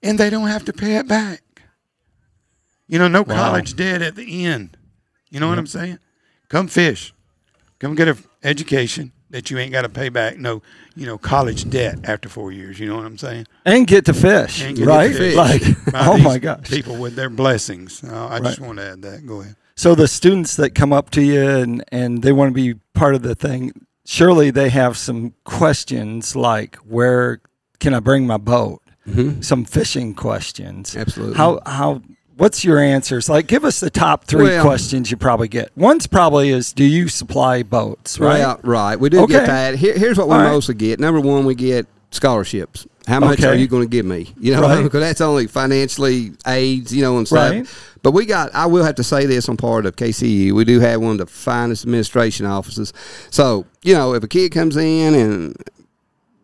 And 0.01 0.17
they 0.19 0.29
don't 0.29 0.47
have 0.47 0.65
to 0.65 0.73
pay 0.73 0.95
it 0.97 1.07
back. 1.07 1.41
You 2.87 2.99
know, 2.99 3.07
no 3.07 3.21
Wow. 3.23 3.35
college 3.35 3.75
debt 3.75 4.01
at 4.01 4.15
the 4.15 4.45
end. 4.45 4.77
You 5.29 5.39
know 5.39 5.47
what 5.47 5.57
I'm 5.57 5.67
saying? 5.67 5.99
Come 6.49 6.67
fish. 6.67 7.13
Come 7.79 7.95
get 7.95 8.07
an 8.07 8.17
education 8.43 9.11
that 9.33 9.49
you 9.49 9.57
ain't 9.57 9.71
got 9.71 9.81
to 9.81 9.89
pay 9.89 10.09
back. 10.09 10.37
No, 10.37 10.61
you 10.95 11.07
know, 11.07 11.17
college 11.17 11.67
debt 11.67 11.97
after 12.03 12.29
four 12.29 12.51
years. 12.51 12.79
You 12.79 12.87
know 12.87 12.97
what 12.97 13.05
I'm 13.05 13.17
saying? 13.17 13.47
And 13.65 13.87
get 13.87 14.05
to 14.05 14.13
fish, 14.13 14.61
And 14.63 14.77
get 14.77 14.83
to 14.83 14.87
right? 14.89 15.11
fish 15.13 15.35
Like, 15.35 15.61
by 15.91 16.05
oh 16.05 16.15
these 16.17 16.23
my 16.23 16.37
gosh. 16.37 16.69
People 16.69 16.97
with 16.97 17.15
their 17.15 17.31
blessings. 17.31 18.03
Uh, 18.03 18.27
I 18.29 18.39
just 18.39 18.59
want 18.59 18.77
to 18.77 18.91
add 18.91 19.01
that. 19.01 19.25
Go 19.25 19.41
ahead. 19.41 19.55
So 19.75 19.95
the 19.95 20.07
students 20.07 20.55
that 20.57 20.75
come 20.75 20.93
up 20.93 21.09
to 21.11 21.21
you 21.23 21.41
and, 21.49 21.83
and 21.91 22.21
they 22.21 22.31
want 22.31 22.49
to 22.49 22.53
be 22.53 22.79
part 22.93 23.15
of 23.15 23.23
the 23.23 23.33
thing, 23.33 23.73
surely 24.05 24.51
they 24.51 24.69
have 24.69 24.97
some 24.97 25.33
questions 25.45 26.35
like, 26.35 26.75
where 26.77 27.41
can 27.79 27.95
I 27.95 27.99
bring 27.99 28.27
my 28.27 28.37
boat? 28.37 28.81
hmm 29.05 29.41
Some 29.41 29.65
fishing 29.65 30.13
questions. 30.13 30.95
absolutely 30.95 31.35
How 31.37 31.59
how 31.65 32.01
what's 32.37 32.63
your 32.63 32.79
answers? 32.79 33.29
Like 33.29 33.47
give 33.47 33.63
us 33.65 33.79
the 33.79 33.89
top 33.89 34.25
three 34.25 34.43
Well- 34.45 34.63
questions 34.65 35.11
you 35.11 35.17
probably 35.17 35.47
get. 35.47 35.71
One's 35.75 36.07
probably 36.07 36.49
is 36.49 36.73
do 36.73 36.83
you 36.83 37.07
supply 37.07 37.63
boats, 37.63 38.19
right? 38.19 38.39
Well, 38.39 38.59
right. 38.63 38.99
We 38.99 39.09
do 39.09 39.21
Okay. 39.21 39.33
get 39.33 39.45
that. 39.47 39.75
Here, 39.75 39.93
here's 39.97 40.17
what 40.17 40.27
we 40.27 40.33
All 40.35 40.41
right. 40.41 40.49
mostly 40.51 40.75
get. 40.75 40.99
Number 40.99 41.19
one, 41.19 41.45
we 41.45 41.55
get 41.55 41.87
scholarships. 42.11 42.85
How 43.07 43.19
much 43.19 43.39
Okay. 43.39 43.49
are 43.49 43.53
you 43.55 43.67
going 43.67 43.83
to 43.83 43.89
give 43.89 44.05
me? 44.05 44.33
You 44.39 44.53
know, 44.55 44.61
Right. 44.61 44.81
because 44.83 45.01
that's 45.01 45.19
only 45.19 45.45
financially 45.47 46.31
aids, 46.47 46.93
you 46.95 47.01
know, 47.01 47.17
and 47.17 47.27
stuff. 47.27 47.51
Right. 47.51 47.67
But 48.01 48.11
we 48.11 48.25
got. 48.25 48.53
I 48.55 48.65
will 48.65 48.83
have 48.85 48.95
to 48.95 49.03
say 49.03 49.25
this 49.25 49.49
on 49.49 49.57
part 49.57 49.85
of 49.85 49.95
KCU. 49.97 50.53
We 50.53 50.63
do 50.63 50.79
have 50.79 51.01
one 51.01 51.11
of 51.11 51.17
the 51.17 51.25
finest 51.25 51.83
administration 51.83 52.45
offices. 52.45 52.93
So 53.29 53.65
you 53.83 53.93
know, 53.93 54.13
if 54.13 54.23
a 54.23 54.27
kid 54.27 54.51
comes 54.53 54.77
in 54.77 55.13
and 55.15 55.55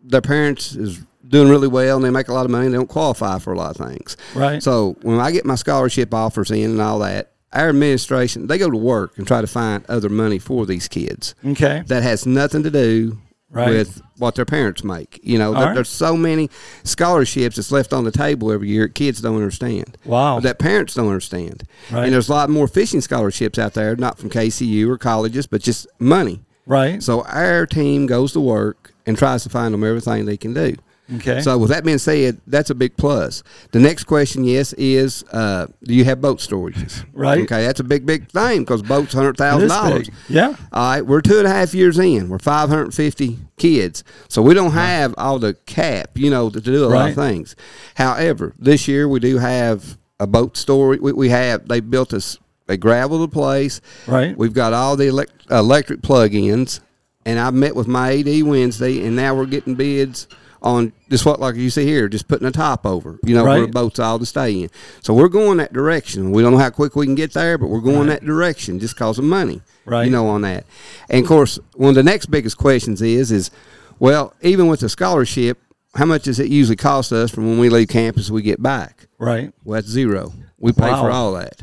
their 0.04 0.20
parents 0.20 0.74
is 0.74 1.00
doing 1.30 1.48
really 1.48 1.68
well 1.68 1.96
and 1.96 2.04
they 2.04 2.10
make 2.10 2.28
a 2.28 2.32
lot 2.34 2.44
of 2.44 2.50
money 2.50 2.66
and 2.66 2.74
they 2.74 2.78
don't 2.78 2.88
qualify 2.88 3.38
for 3.38 3.52
a 3.52 3.56
lot 3.56 3.78
of 3.78 3.86
things. 3.88 4.16
Right. 4.34 4.62
So 4.62 4.96
when 5.02 5.18
I 5.20 5.30
get 5.30 5.46
my 5.46 5.54
scholarship 5.54 6.12
offers 6.12 6.50
in 6.50 6.72
and 6.72 6.80
all 6.80 6.98
that, 6.98 7.32
our 7.52 7.68
administration 7.70 8.46
they 8.46 8.58
go 8.58 8.70
to 8.70 8.76
work 8.76 9.16
and 9.16 9.26
try 9.26 9.40
to 9.40 9.46
find 9.46 9.84
other 9.88 10.08
money 10.08 10.38
for 10.38 10.66
these 10.66 10.86
kids 10.88 11.34
Okay. 11.44 11.82
that 11.86 12.02
has 12.02 12.26
nothing 12.26 12.62
to 12.64 12.70
do 12.70 13.18
Right. 13.52 13.68
with 13.70 14.00
what 14.18 14.36
their 14.36 14.44
parents 14.44 14.84
make. 14.84 15.18
You 15.24 15.36
know, 15.36 15.52
there, 15.52 15.64
right. 15.66 15.74
there's 15.74 15.88
so 15.88 16.16
many 16.16 16.48
scholarships 16.84 17.56
that's 17.56 17.72
left 17.72 17.92
on 17.92 18.04
the 18.04 18.12
table 18.12 18.52
every 18.52 18.68
year. 18.68 18.86
Kids 18.86 19.20
don't 19.20 19.34
understand. 19.34 19.96
Wow. 20.04 20.38
That 20.38 20.58
parents 20.60 20.94
don't 20.94 21.08
understand. 21.08 21.64
Right. 21.90 22.04
And 22.04 22.12
there's 22.12 22.28
a 22.28 22.32
lot 22.32 22.48
more 22.48 22.68
fishing 22.68 23.00
scholarships 23.00 23.58
out 23.58 23.74
there, 23.74 23.96
not 23.96 24.18
from 24.18 24.30
KCU 24.30 24.88
or 24.88 24.98
colleges, 24.98 25.48
but 25.48 25.62
just 25.62 25.88
money. 25.98 26.42
Right. 26.66 27.02
So 27.02 27.22
our 27.24 27.66
team 27.66 28.06
goes 28.06 28.32
to 28.34 28.40
work 28.40 28.92
and 29.04 29.18
tries 29.18 29.42
to 29.42 29.48
find 29.48 29.74
them 29.74 29.82
everything 29.82 30.26
they 30.26 30.36
can 30.36 30.54
do. 30.54 30.76
Okay. 31.16 31.40
So 31.40 31.58
with 31.58 31.70
that 31.70 31.84
being 31.84 31.98
said, 31.98 32.40
that's 32.46 32.70
a 32.70 32.74
big 32.74 32.96
plus. 32.96 33.42
The 33.72 33.80
next 33.80 34.04
question, 34.04 34.44
yes, 34.44 34.72
is 34.74 35.24
uh, 35.32 35.66
do 35.84 35.94
you 35.94 36.04
have 36.04 36.20
boat 36.20 36.38
storages? 36.38 37.04
Right. 37.12 37.40
Okay, 37.42 37.64
that's 37.64 37.80
a 37.80 37.84
big, 37.84 38.06
big 38.06 38.28
thing 38.30 38.60
because 38.60 38.82
boats 38.82 39.12
hundred 39.12 39.36
thousand 39.36 39.68
dollars. 39.68 40.08
Yeah. 40.28 40.54
All 40.72 40.90
right, 40.92 41.02
we're 41.04 41.20
two 41.20 41.38
and 41.38 41.46
a 41.46 41.50
half 41.50 41.74
years 41.74 41.98
in. 41.98 42.28
We're 42.28 42.38
550 42.38 43.38
kids. 43.58 44.04
So 44.28 44.40
we 44.42 44.54
don't 44.54 44.72
have 44.72 45.14
all 45.18 45.38
the 45.38 45.54
cap, 45.66 46.10
you 46.14 46.30
know, 46.30 46.48
to, 46.50 46.60
to 46.60 46.70
do 46.70 46.84
a 46.84 46.86
lot 46.86 47.10
of 47.10 47.16
Right. 47.16 47.28
things. 47.32 47.56
However, 47.96 48.54
this 48.58 48.86
year 48.88 49.08
we 49.08 49.20
do 49.20 49.38
have 49.38 49.98
a 50.18 50.26
boat 50.26 50.56
storage. 50.56 51.00
We, 51.00 51.12
we 51.12 51.28
have, 51.30 51.66
they 51.68 51.80
built 51.80 52.12
us, 52.14 52.38
they 52.66 52.76
graveled 52.76 53.22
the 53.22 53.28
place. 53.32 53.80
Right. 54.06 54.36
We've 54.36 54.52
got 54.52 54.72
all 54.72 54.96
the 54.96 55.06
elect, 55.08 55.32
electric 55.50 56.02
plug-ins. 56.02 56.80
And 57.26 57.38
I 57.38 57.50
met 57.50 57.76
with 57.76 57.86
my 57.86 58.12
AD 58.18 58.42
Wednesday, 58.44 59.04
and 59.04 59.14
now 59.14 59.34
we're 59.34 59.44
getting 59.46 59.74
bids 59.74 60.26
on 60.62 60.92
just 61.08 61.24
what, 61.24 61.40
like 61.40 61.54
you 61.56 61.70
see 61.70 61.84
here, 61.86 62.08
just 62.08 62.28
putting 62.28 62.46
a 62.46 62.50
top 62.50 62.84
over, 62.84 63.18
you 63.24 63.34
know, 63.34 63.44
where 63.44 63.60
the 63.62 63.68
boats 63.68 63.98
all 63.98 64.18
to 64.18 64.26
stay 64.26 64.62
in. 64.62 64.70
So 65.02 65.14
we're 65.14 65.28
going 65.28 65.58
that 65.58 65.72
direction. 65.72 66.32
We 66.32 66.42
don't 66.42 66.52
know 66.52 66.58
how 66.58 66.70
quick 66.70 66.94
we 66.96 67.06
can 67.06 67.14
get 67.14 67.32
there, 67.32 67.56
but 67.58 67.68
we're 67.68 67.80
going 67.80 68.08
that 68.08 68.24
direction 68.24 68.78
just 68.78 68.94
because 68.94 69.18
of 69.18 69.24
money, 69.24 69.62
Right. 69.86 70.04
You 70.04 70.10
know, 70.10 70.26
on 70.28 70.42
that. 70.42 70.66
And 71.08 71.22
of 71.22 71.28
course, 71.28 71.58
one 71.74 71.88
of 71.90 71.94
the 71.94 72.02
next 72.02 72.26
biggest 72.26 72.58
questions 72.58 73.00
is, 73.02 73.32
is 73.32 73.50
well, 73.98 74.34
even 74.42 74.66
with 74.68 74.80
the 74.80 74.88
scholarship, 74.88 75.58
how 75.94 76.04
much 76.04 76.24
does 76.24 76.38
it 76.38 76.48
usually 76.48 76.76
cost 76.76 77.12
us 77.12 77.30
from 77.30 77.48
when 77.48 77.58
we 77.58 77.68
leave 77.68 77.88
campus 77.88 78.30
we 78.30 78.42
get 78.42 78.62
back? 78.62 79.06
Right. 79.18 79.52
Well, 79.64 79.76
that's 79.76 79.88
zero. 79.88 80.32
We 80.58 80.72
pay 80.72 80.90
Wow. 80.90 81.02
for 81.02 81.10
all 81.10 81.32
that. 81.34 81.62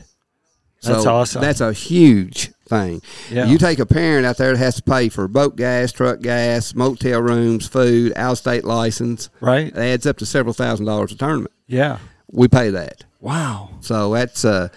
That's 0.83 1.05
awesome. 1.05 1.41
That's 1.41 1.61
a 1.61 1.73
huge 1.73 2.51
thing. 2.67 3.01
Yeah. 3.31 3.45
You 3.45 3.57
take 3.57 3.79
a 3.79 3.85
parent 3.85 4.25
out 4.25 4.37
there 4.37 4.51
that 4.51 4.57
has 4.59 4.75
to 4.75 4.83
pay 4.83 5.09
for 5.09 5.27
boat 5.27 5.55
gas, 5.55 5.91
truck 5.91 6.19
gas, 6.21 6.73
motel 6.75 7.21
rooms, 7.21 7.67
food, 7.67 8.13
out 8.15 8.33
of 8.33 8.37
state 8.37 8.63
license. 8.65 9.29
Right. 9.39 9.67
It 9.67 9.77
adds 9.77 10.05
up 10.05 10.17
to 10.17 10.25
several 10.25 10.53
thousand 10.53 10.85
dollars 10.85 11.11
a 11.11 11.15
tournament. 11.15 11.51
Yeah. 11.67 11.99
We 12.31 12.47
pay 12.47 12.69
that. 12.71 13.03
Wow. 13.19 13.69
So 13.81 14.13
that's 14.13 14.43
uh, 14.45 14.69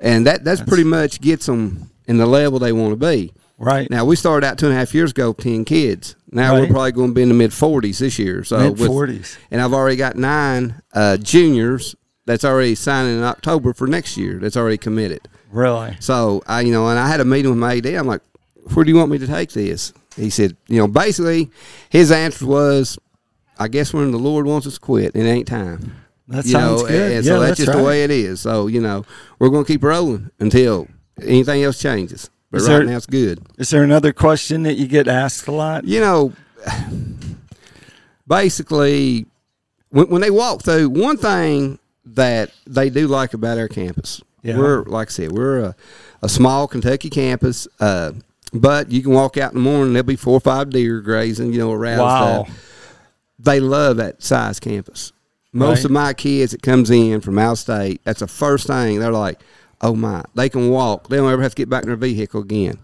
and 0.00 0.26
that 0.26 0.44
that's, 0.44 0.60
pretty 0.60 0.84
much 0.84 1.20
gets 1.20 1.46
them 1.46 1.90
in 2.06 2.18
the 2.18 2.26
level 2.26 2.58
they 2.58 2.72
want 2.72 2.92
to 2.92 2.96
be. 2.96 3.32
Right. 3.58 3.88
Now 3.90 4.04
we 4.04 4.16
started 4.16 4.46
out 4.46 4.58
two 4.58 4.66
and 4.66 4.74
a 4.74 4.78
half 4.78 4.92
years 4.94 5.12
ago, 5.12 5.28
with 5.30 5.38
ten 5.38 5.64
kids. 5.64 6.14
Now 6.30 6.52
Right. 6.52 6.60
we're 6.62 6.66
probably 6.68 6.92
going 6.92 7.08
to 7.10 7.14
be 7.14 7.22
in 7.22 7.28
the 7.28 7.34
mid 7.34 7.54
forties 7.54 8.00
this 8.00 8.18
year. 8.18 8.44
So 8.44 8.70
with- 8.72 8.80
Mid-40s. 8.80 9.38
and 9.50 9.62
I've 9.62 9.72
already 9.72 9.96
got 9.96 10.16
nine 10.16 10.82
uh, 10.92 11.16
juniors 11.16 11.94
that's 12.26 12.44
already 12.44 12.74
signing 12.74 13.16
in 13.16 13.22
October 13.22 13.72
for 13.72 13.86
next 13.86 14.16
year. 14.18 14.38
That's 14.40 14.56
already 14.56 14.76
committed. 14.76 15.28
Really. 15.50 15.96
So 16.00 16.42
I, 16.46 16.62
you 16.62 16.72
know, 16.72 16.88
and 16.88 16.98
I 16.98 17.08
had 17.08 17.20
a 17.20 17.24
meeting 17.24 17.50
with 17.50 17.58
my 17.58 17.76
AD. 17.76 17.86
I'm 17.86 18.06
like, 18.06 18.22
where 18.74 18.84
do 18.84 18.90
you 18.90 18.96
want 18.96 19.10
me 19.10 19.18
to 19.18 19.26
take 19.26 19.50
this? 19.52 19.92
He 20.16 20.30
said, 20.30 20.56
you 20.66 20.78
know, 20.78 20.88
basically, 20.88 21.50
his 21.90 22.10
answer 22.10 22.46
was, 22.46 22.98
I 23.58 23.68
guess 23.68 23.92
when 23.92 24.10
the 24.10 24.18
Lord 24.18 24.46
wants 24.46 24.66
us 24.66 24.74
to 24.74 24.80
quit, 24.80 25.14
it 25.14 25.24
ain't 25.24 25.46
time. 25.46 25.94
That 26.28 26.44
you 26.44 26.52
sounds 26.52 26.82
know, 26.82 26.88
good. 26.88 27.12
And 27.12 27.24
yeah, 27.24 27.32
so 27.32 27.40
that's, 27.40 27.50
that's 27.50 27.58
just 27.58 27.68
right. 27.68 27.76
the 27.76 27.84
way 27.84 28.04
it 28.04 28.10
is. 28.10 28.40
So 28.40 28.66
you 28.66 28.80
know, 28.80 29.04
we're 29.38 29.48
going 29.50 29.64
to 29.64 29.72
keep 29.72 29.84
rolling 29.84 30.30
until 30.40 30.88
anything 31.22 31.62
else 31.62 31.80
changes. 31.80 32.30
But 32.50 32.62
Is 32.62 32.68
right 32.68 32.78
there- 32.78 32.84
now, 32.86 32.96
it's 32.96 33.06
good. 33.06 33.40
Is 33.58 33.70
there 33.70 33.82
another 33.82 34.12
question 34.12 34.64
that 34.64 34.74
you 34.74 34.86
get 34.86 35.08
asked 35.08 35.46
a 35.46 35.52
lot? 35.52 35.84
You 35.84 36.00
know, 36.00 36.32
basically, 38.26 39.26
when, 39.90 40.08
when 40.08 40.22
they 40.22 40.30
walk 40.30 40.62
through, 40.62 40.90
one 40.90 41.16
thing 41.16 41.78
that 42.04 42.50
they 42.66 42.90
do 42.90 43.08
like 43.08 43.34
about 43.34 43.58
our 43.58 43.68
campus, 43.68 44.22
Yeah. 44.46 44.58
we're 44.58 44.82
like 44.84 45.08
I 45.08 45.10
said, 45.10 45.32
we're 45.32 45.58
a, 45.60 45.76
a 46.22 46.28
small 46.28 46.66
Kentucky 46.68 47.10
campus, 47.10 47.66
uh, 47.80 48.12
but 48.52 48.90
you 48.90 49.02
can 49.02 49.12
walk 49.12 49.36
out 49.36 49.52
in 49.52 49.58
the 49.58 49.62
morning, 49.64 49.92
there'll 49.92 50.06
be 50.06 50.16
four 50.16 50.34
or 50.34 50.40
five 50.40 50.70
deer 50.70 51.00
grazing, 51.00 51.52
you 51.52 51.58
know, 51.58 51.72
around. 51.72 51.98
Wow. 51.98 52.44
stuff. 52.44 52.62
They 53.38 53.60
love 53.60 53.98
that 53.98 54.22
size 54.22 54.58
campus. 54.60 55.12
Most 55.52 55.78
Right. 55.78 55.84
of 55.86 55.90
my 55.90 56.12
kids 56.14 56.52
that 56.52 56.62
comes 56.62 56.90
in 56.90 57.20
from 57.20 57.38
out 57.38 57.52
of 57.52 57.58
state, 57.58 58.00
that's 58.04 58.20
the 58.20 58.26
first 58.26 58.66
thing 58.66 58.98
they're 58.98 59.10
like, 59.12 59.40
"Oh 59.80 59.94
my, 59.94 60.22
they 60.34 60.48
can 60.48 60.68
walk. 60.70 61.08
They 61.08 61.16
don't 61.16 61.30
ever 61.32 61.42
have 61.42 61.54
to 61.54 61.56
get 61.62 61.68
back 61.70 61.82
in 61.82 61.88
their 61.88 61.96
vehicle 61.96 62.42
again." 62.42 62.78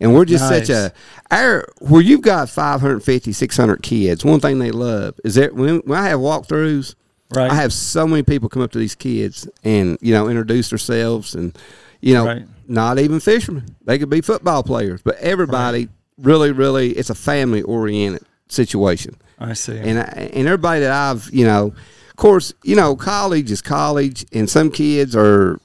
And 0.00 0.14
we're 0.14 0.24
just 0.26 0.46
such 0.48 0.68
a 0.68 0.92
our 1.30 1.66
where 1.80 2.00
you've 2.02 2.20
got 2.22 2.48
550, 2.50 3.32
600 3.32 3.82
kids. 3.82 4.24
One 4.24 4.38
thing 4.38 4.58
they 4.58 4.70
love 4.70 5.14
is 5.24 5.34
that 5.36 5.54
when, 5.54 5.78
when 5.78 5.98
I 5.98 6.08
have 6.08 6.20
walkthroughs, 6.20 6.94
Right. 7.34 7.50
I 7.50 7.54
have 7.54 7.72
so 7.72 8.06
many 8.06 8.22
people 8.22 8.48
come 8.48 8.62
up 8.62 8.72
to 8.72 8.78
these 8.78 8.94
kids 8.94 9.48
and 9.62 9.98
you 10.00 10.12
know 10.14 10.28
introduce 10.28 10.70
themselves 10.70 11.34
and 11.34 11.56
you 12.00 12.14
know 12.14 12.24
Right. 12.26 12.46
not 12.66 12.98
even 12.98 13.20
fishermen. 13.20 13.76
They 13.84 13.98
could 13.98 14.08
be 14.10 14.20
football 14.22 14.62
players, 14.62 15.02
but 15.02 15.16
everybody 15.18 15.88
really, 16.16 16.52
really, 16.52 16.90
it's 16.92 17.10
a 17.10 17.14
family 17.14 17.62
oriented 17.62 18.22
situation. 18.48 19.14
I 19.38 19.52
see. 19.52 19.76
And 19.78 19.98
I, 19.98 20.30
and 20.32 20.46
everybody 20.48 20.80
that 20.80 20.90
I've 20.90 21.28
you 21.32 21.44
know, 21.44 21.66
of 22.10 22.16
course, 22.16 22.54
you 22.64 22.74
know, 22.76 22.96
college 22.96 23.50
is 23.50 23.60
college, 23.62 24.24
and 24.32 24.48
some 24.48 24.70
kids 24.70 25.14
are 25.14 25.60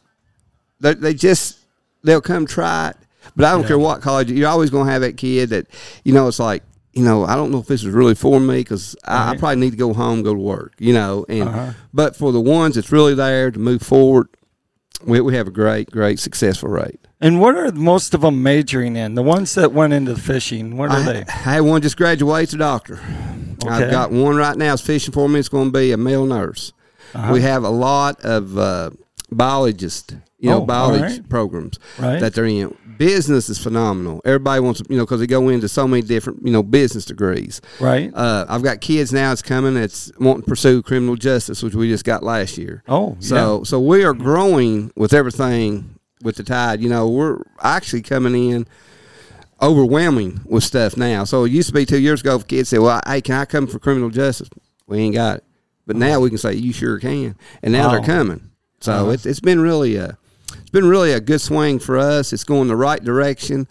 they 0.82 0.94
they 0.96 1.14
just 1.14 1.60
they'll 2.04 2.20
come 2.22 2.46
try 2.46 2.90
it. 2.90 2.98
But 3.38 3.46
I 3.46 3.52
don't 3.54 3.62
Yeah. 3.62 3.68
care 3.70 3.80
what 3.80 4.02
college. 4.02 4.30
You're 4.30 4.50
always 4.50 4.70
going 4.70 4.86
to 4.86 4.92
have 4.92 5.02
that 5.02 5.16
kid 5.16 5.50
that 5.52 5.68
you 6.04 6.14
know. 6.14 6.28
It's 6.28 6.40
like 6.40 6.62
you 6.94 7.04
know, 7.04 7.26
I 7.26 7.36
don't 7.36 7.52
know 7.52 7.58
if 7.60 7.68
this 7.68 7.82
is 7.84 7.88
really 7.90 8.16
for 8.16 8.40
me 8.40 8.58
because 8.60 8.96
I, 9.06 9.32
I 9.32 9.38
probably 9.38 9.58
need 9.58 9.72
to 9.72 9.78
go 9.78 9.94
home, 9.94 10.24
go 10.24 10.34
to 10.34 10.40
work. 10.40 10.74
You 10.80 10.94
know, 10.94 11.26
and 11.28 11.50
Uh-huh. 11.50 11.72
but 11.94 12.16
for 12.16 12.32
the 12.32 12.40
ones 12.42 12.76
that's 12.76 12.92
really 12.92 13.16
there 13.16 13.52
to 13.52 13.60
move 13.60 13.82
forward, 13.82 14.28
we 15.06 15.20
we 15.22 15.36
have 15.36 15.48
a 15.48 15.52
great, 15.52 15.90
great 15.92 16.20
successful 16.20 16.70
rate. 16.70 17.00
and 17.20 17.40
what 17.42 17.56
are 17.56 17.72
most 17.72 18.14
of 18.14 18.22
them 18.22 18.44
majoring 18.44 18.96
in? 18.96 19.16
The 19.16 19.24
ones 19.24 19.56
that 19.56 19.72
went 19.74 19.94
into 19.94 20.16
fishing, 20.16 20.78
what 20.78 20.90
are 20.92 21.00
I, 21.00 21.04
they? 21.14 21.20
I 21.28 21.32
had 21.56 21.62
one 21.62 21.82
just 21.82 21.98
graduate 21.98 22.54
a 22.54 22.58
doctor. 22.58 23.00
Okay. 23.64 23.70
I've 23.74 23.92
got 23.92 24.12
one 24.12 24.36
right 24.36 24.58
now 24.58 24.74
is 24.74 24.82
fishing 24.82 25.14
for 25.14 25.28
me. 25.30 25.40
It's 25.40 25.50
going 25.50 25.72
to 25.72 25.78
be 25.78 25.92
a 25.94 25.98
male 25.98 26.26
nurse. 26.26 26.74
Uh-huh. 27.16 27.32
We 27.34 27.42
have 27.42 27.64
a 27.64 27.70
lot 27.70 28.20
of 28.26 28.58
uh, 28.58 28.90
biologists, 29.34 30.14
you 30.40 30.50
know, 30.50 30.62
Oh, 30.62 30.66
biology 30.66 31.04
right. 31.04 31.30
programs 31.30 31.80
Right. 32.00 32.20
that 32.20 32.34
they're 32.34 32.46
in. 32.46 32.76
Business 32.98 33.50
is 33.50 33.58
phenomenal. 33.58 34.22
Everybody 34.24 34.62
wants, 34.62 34.82
you 34.88 34.96
know, 34.98 35.04
because 35.04 35.20
they 35.20 35.26
go 35.28 35.50
into 35.50 35.68
so 35.68 35.88
many 35.88 36.04
different, 36.04 36.46
you 36.46 36.52
know, 36.52 36.62
business 36.62 37.06
degrees. 37.06 37.60
Right. 37.80 38.12
Uh, 38.14 38.46
I've 38.48 38.62
got 38.62 38.82
kids 38.82 39.12
now 39.12 39.30
that's 39.30 39.42
coming 39.42 39.74
that's 39.74 40.12
wanting 40.20 40.44
to 40.44 40.48
pursue 40.48 40.82
criminal 40.84 41.16
justice, 41.16 41.64
which 41.64 41.74
we 41.74 41.90
just 41.90 42.06
got 42.06 42.22
last 42.24 42.58
year. 42.58 42.84
Oh, 42.88 43.18
So 43.20 43.64
so 43.64 43.80
we 43.80 44.04
are 44.04 44.14
growing 44.14 44.92
with 44.96 45.12
everything 45.14 45.96
with 46.22 46.36
the 46.36 46.44
tide. 46.44 46.82
You 46.82 46.90
know, 46.90 47.10
we're 47.10 47.40
actually 47.62 48.04
coming 48.04 48.36
in 48.52 48.68
overwhelming 49.62 50.42
with 50.46 50.64
stuff 50.64 50.98
now. 50.98 51.24
So 51.24 51.46
it 51.46 51.52
used 51.52 51.70
to 51.70 51.74
be 51.74 51.86
two 51.86 52.00
years 52.00 52.22
ago, 52.22 52.36
if 52.36 52.48
kids 52.48 52.70
said, 52.70 52.80
"Well, 52.80 53.02
hey, 53.08 53.22
can 53.22 53.36
I 53.36 53.46
come 53.46 53.68
for 53.68 53.80
criminal 53.80 54.10
justice?" 54.10 54.50
We 54.88 55.00
ain't 55.00 55.16
got 55.16 55.38
it, 55.38 55.44
but 55.88 55.96
now 55.96 56.20
we 56.20 56.30
can 56.30 56.38
say, 56.38 56.54
"You 56.54 56.74
sure 56.74 57.00
can," 57.00 57.36
and 57.62 57.74
now 57.74 57.88
Wow. 57.88 57.92
they're 57.94 58.02
coming. 58.06 58.42
So 58.84 58.92
Uh-huh. 58.92 59.10
it's 59.12 59.26
it's 59.26 59.40
been 59.40 59.62
really 59.62 59.96
a 59.96 60.18
it's 60.60 60.70
been 60.72 60.86
really 60.88 61.14
a 61.14 61.22
good 61.22 61.40
swing 61.40 61.80
for 61.80 61.98
us. 61.98 62.34
It's 62.34 62.44
going 62.44 62.68
the 62.68 62.76
right 62.76 63.02
direction, 63.02 63.66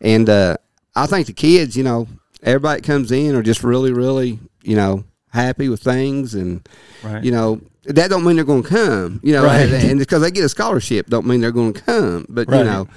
and 0.00 0.28
uh, 0.28 0.56
I 0.96 1.06
think 1.06 1.28
the 1.28 1.32
kids, 1.32 1.76
you 1.76 1.84
know, 1.84 2.08
everybody 2.42 2.80
that 2.80 2.86
comes 2.86 3.12
in 3.12 3.36
are 3.36 3.42
just 3.42 3.62
really, 3.62 3.92
really, 3.92 4.40
you 4.64 4.74
know, 4.74 5.04
happy 5.32 5.68
with 5.68 5.80
things 5.80 6.34
and 6.34 6.68
Right. 7.04 7.22
you 7.22 7.30
know 7.30 7.60
that 7.84 8.10
don't 8.10 8.24
mean 8.24 8.34
they're 8.36 8.44
going 8.44 8.64
to 8.64 8.68
come 8.68 9.20
you 9.22 9.32
know 9.32 9.44
Right. 9.44 9.70
and, 9.70 9.98
because 10.00 10.20
they 10.22 10.30
get 10.32 10.42
a 10.44 10.48
scholarship 10.48 11.06
don't 11.08 11.26
mean 11.26 11.40
they're 11.40 11.52
going 11.52 11.74
to 11.74 11.80
come 11.82 12.26
but 12.28 12.48
Right. 12.48 12.58
you 12.58 12.64
know 12.64 12.88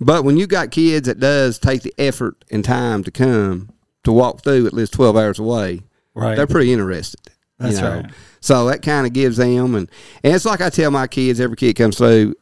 but 0.00 0.22
when 0.24 0.36
you 0.36 0.46
got 0.46 0.70
kids 0.70 1.08
that 1.08 1.18
does 1.18 1.58
take 1.58 1.82
the 1.82 1.92
effort 1.98 2.44
and 2.50 2.62
time 2.64 3.02
to 3.04 3.10
come 3.10 3.70
to 4.04 4.12
walk 4.12 4.42
through 4.44 4.66
at 4.66 4.72
least 4.74 4.92
12 4.92 5.16
hours 5.16 5.38
away 5.40 5.80
Right. 6.14 6.36
they're 6.36 6.46
pretty 6.46 6.72
interested 6.72 7.20
you 7.64 7.68
That's 7.70 7.80
know? 7.80 8.00
right. 8.02 8.10
so 8.40 8.66
that 8.66 8.82
kind 8.82 9.06
of 9.06 9.12
gives 9.12 9.36
them 9.36 9.74
and, 9.74 9.90
and 10.24 10.34
it's 10.34 10.44
like 10.44 10.60
i 10.60 10.68
tell 10.70 10.90
my 10.90 11.06
kids 11.06 11.40
every 11.40 11.56
kid 11.56 11.74
comes 11.74 11.96
through 11.98 12.34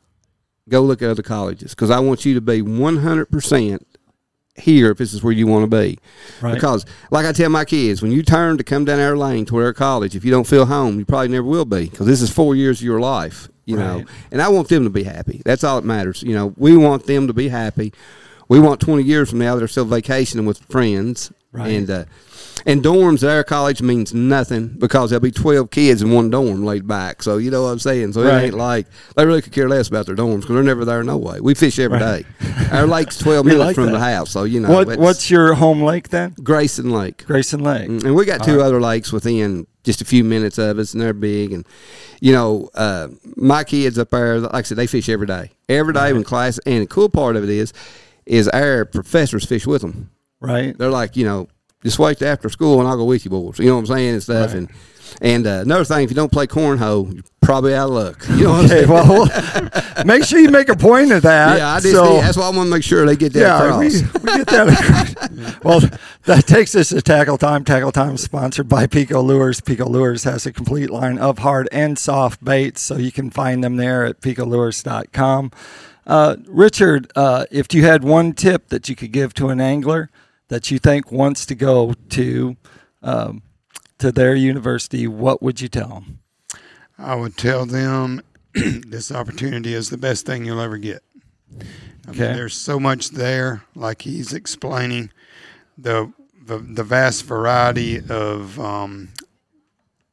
go 0.68 0.82
look 0.82 1.02
at 1.02 1.10
other 1.10 1.22
colleges 1.22 1.70
because 1.70 1.90
i 1.90 1.98
want 1.98 2.24
you 2.24 2.34
to 2.34 2.40
be 2.40 2.62
100% 2.62 3.80
here 4.56 4.90
if 4.90 4.98
this 4.98 5.14
is 5.14 5.22
where 5.22 5.32
you 5.32 5.46
want 5.46 5.62
to 5.70 5.76
be 5.76 5.98
Right. 6.42 6.54
because, 6.54 6.84
like 7.10 7.24
I 7.24 7.32
tell 7.32 7.48
my 7.48 7.64
kids, 7.64 8.02
when 8.02 8.12
you 8.12 8.22
turn 8.22 8.58
to 8.58 8.64
come 8.64 8.84
down 8.84 9.00
our 9.00 9.16
lane 9.16 9.46
to 9.46 9.56
our 9.56 9.72
college, 9.72 10.14
if 10.16 10.24
you 10.24 10.30
don't 10.30 10.46
feel 10.46 10.66
home, 10.66 10.98
you 10.98 11.04
probably 11.06 11.28
never 11.28 11.46
will 11.46 11.64
be 11.64 11.84
because 11.88 12.06
this 12.06 12.20
is 12.20 12.30
four 12.30 12.54
years 12.54 12.80
of 12.80 12.84
your 12.84 13.00
life, 13.00 13.48
you 13.64 13.76
know. 13.76 14.04
And 14.30 14.42
I 14.42 14.48
want 14.48 14.68
them 14.68 14.84
to 14.84 14.90
be 14.90 15.02
happy. 15.04 15.40
That's 15.46 15.64
all 15.64 15.80
that 15.80 15.86
matters. 15.86 16.22
You 16.22 16.34
know, 16.34 16.52
we 16.58 16.76
want 16.76 17.06
them 17.06 17.26
to 17.28 17.32
be 17.32 17.48
happy. 17.48 17.92
We 18.48 18.58
want 18.60 18.80
20 18.80 19.02
years 19.02 19.30
from 19.30 19.38
now 19.38 19.56
they're 19.56 19.68
still 19.68 19.84
vacationing 19.86 20.44
with 20.44 20.58
friends. 20.64 21.32
Right. 21.52 21.68
And, 21.70 21.88
uh, 21.90 22.04
And 22.66 22.82
dorms 22.82 23.22
at 23.22 23.30
our 23.30 23.42
college 23.44 23.80
means 23.80 24.12
nothing 24.12 24.68
because 24.78 25.10
there'll 25.10 25.20
be 25.22 25.30
twelve 25.30 25.70
kids 25.70 26.02
in 26.02 26.10
one 26.10 26.28
dorm 26.28 26.62
laid 26.64 26.86
back. 26.86 27.22
So 27.22 27.38
you 27.38 27.50
know 27.50 27.62
what 27.62 27.70
I'm 27.70 27.78
saying. 27.78 28.12
So 28.12 28.22
Right. 28.22 28.42
it 28.42 28.46
ain't 28.48 28.54
like 28.54 28.86
they 29.16 29.24
really 29.24 29.40
could 29.40 29.52
care 29.52 29.68
less 29.68 29.88
about 29.88 30.04
their 30.06 30.14
dorms 30.14 30.42
because 30.42 30.54
they're 30.56 30.62
never 30.62 30.84
there 30.84 31.02
no 31.02 31.16
way. 31.16 31.40
We 31.40 31.54
fish 31.54 31.78
every 31.78 31.98
day. 31.98 32.24
Right. 32.42 32.72
Our 32.72 32.86
lake's 32.86 33.16
twelve 33.16 33.44
We 33.46 33.52
minutes 33.52 33.66
like 33.66 33.74
from 33.76 33.86
that. 33.86 33.92
the 33.92 34.00
house, 34.00 34.30
so 34.30 34.44
you 34.44 34.60
know 34.60 34.70
what 34.70 34.98
what's 34.98 35.30
your 35.30 35.54
home 35.54 35.82
lake 35.82 36.10
then? 36.10 36.34
Grayson 36.42 36.90
Lake. 36.90 37.24
Grayson 37.26 37.60
Lake. 37.62 37.88
Mm, 37.88 38.04
And 38.04 38.14
we 38.14 38.26
got 38.26 38.44
two 38.44 38.60
other 38.60 38.80
lakes 38.80 39.10
within 39.10 39.66
just 39.82 40.02
a 40.02 40.04
few 40.04 40.22
minutes 40.22 40.58
of 40.58 40.78
us, 40.78 40.92
and 40.92 41.00
they're 41.00 41.14
big. 41.14 41.52
And 41.54 41.64
you 42.20 42.32
know, 42.34 42.68
uh, 42.74 43.08
my 43.36 43.64
kids 43.64 43.98
up 43.98 44.10
there, 44.10 44.40
like 44.40 44.54
I 44.54 44.62
said, 44.62 44.76
they 44.76 44.86
fish 44.86 45.08
every 45.08 45.26
day, 45.26 45.52
every 45.70 45.94
day 45.94 46.12
when 46.12 46.24
class. 46.24 46.58
And 46.66 46.82
the 46.82 46.86
cool 46.86 47.08
part 47.08 47.36
of 47.36 47.44
it 47.44 47.48
is, 47.48 47.72
is 48.26 48.46
our 48.48 48.84
professors 48.84 49.46
fish 49.46 49.66
with 49.66 49.80
them. 49.80 50.10
Right. 50.40 50.76
They're 50.76 50.90
like, 50.90 51.16
you 51.16 51.24
know, 51.24 51.48
just 51.82 51.98
wait 51.98 52.20
after 52.22 52.48
school 52.48 52.80
and 52.80 52.88
I'll 52.88 52.96
go 52.96 53.04
with 53.04 53.24
you 53.24 53.30
boys. 53.30 53.58
You 53.58 53.66
know 53.66 53.74
what 53.74 53.80
I'm 53.80 53.86
saying 53.86 54.12
and 54.14 54.22
stuff. 54.22 54.48
Right. 54.48 54.56
And 54.58 54.68
and 55.22 55.44
uh, 55.46 55.50
another 55.64 55.84
thing, 55.84 56.04
if 56.04 56.10
you 56.10 56.14
don't 56.14 56.30
play 56.30 56.46
cornhole, 56.46 57.12
you're 57.12 57.24
probably 57.40 57.74
out 57.74 57.88
of 57.88 57.94
luck. 57.94 58.24
You 58.30 58.44
know 58.44 58.50
what 58.52 58.58
I'm 58.60 58.64
Okay, 58.66 58.86
saying? 58.86 58.88
well, 58.88 60.04
make 60.06 60.22
sure 60.24 60.38
you 60.38 60.50
make 60.50 60.68
a 60.68 60.76
point 60.76 61.10
of 61.10 61.22
that. 61.24 61.58
yeah, 61.58 61.74
I 61.74 61.80
just 61.80 61.94
so, 61.94 62.20
that's 62.20 62.36
why 62.36 62.44
I 62.44 62.50
want 62.50 62.68
to 62.68 62.70
make 62.70 62.84
sure 62.84 63.04
they 63.04 63.16
get 63.16 63.32
that 63.32 63.40
yeah, 63.40 63.76
we, 63.78 63.86
across. 63.88 64.22
we 64.22 64.36
get 64.38 64.46
that. 64.46 64.68
across. 65.50 65.62
well, 65.64 65.80
that 66.26 66.46
takes 66.46 66.76
us 66.76 66.90
to 66.90 67.02
Tackle 67.02 67.38
Time. 67.38 67.64
Tackle 67.64 67.90
Time 67.90 68.14
is 68.14 68.22
sponsored 68.22 68.68
by 68.68 68.86
Pico 68.86 69.20
Lures. 69.20 69.60
Pico 69.60 69.88
Lures 69.88 70.22
has 70.24 70.46
a 70.46 70.52
complete 70.52 70.90
line 70.90 71.18
of 71.18 71.38
hard 71.38 71.68
and 71.72 71.98
soft 71.98 72.42
baits, 72.44 72.80
so 72.80 72.96
you 72.96 73.10
can 73.10 73.30
find 73.30 73.64
them 73.64 73.76
there 73.76 74.04
at 74.06 74.20
picolures.com. 74.20 75.50
Uh, 76.06 76.36
Richard, 76.46 77.10
uh, 77.16 77.46
if 77.50 77.74
you 77.74 77.84
had 77.84 78.04
one 78.04 78.32
tip 78.32 78.68
that 78.68 78.88
you 78.88 78.94
could 78.96 79.12
give 79.12 79.34
to 79.34 79.48
an 79.48 79.60
angler 79.60 80.08
that 80.50 80.70
you 80.70 80.78
think 80.78 81.10
wants 81.10 81.46
to 81.46 81.54
go 81.54 81.94
to 82.10 82.56
um, 83.02 83.42
to 83.98 84.12
their 84.12 84.34
university, 84.34 85.06
what 85.06 85.42
would 85.42 85.60
you 85.60 85.68
tell 85.68 85.88
them? 85.88 86.18
I 86.98 87.14
would 87.14 87.36
tell 87.38 87.64
them 87.66 88.20
this 88.54 89.10
opportunity 89.10 89.72
is 89.74 89.88
the 89.90 89.96
best 89.98 90.26
thing 90.26 90.44
you'll 90.44 90.60
ever 90.60 90.76
get. 90.78 91.02
I 92.06 92.10
Okay. 92.10 92.18
mean, 92.24 92.32
there's 92.34 92.56
so 92.56 92.80
much 92.80 93.10
there, 93.10 93.62
like 93.74 94.02
he's 94.02 94.32
explaining, 94.34 95.10
the 95.78 96.12
the, 96.46 96.58
the 96.58 96.82
vast 96.84 97.24
variety 97.26 98.00
of 98.08 98.58
um, 98.58 99.10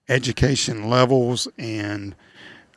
education 0.07 0.89
levels 0.89 1.47
and 1.57 2.15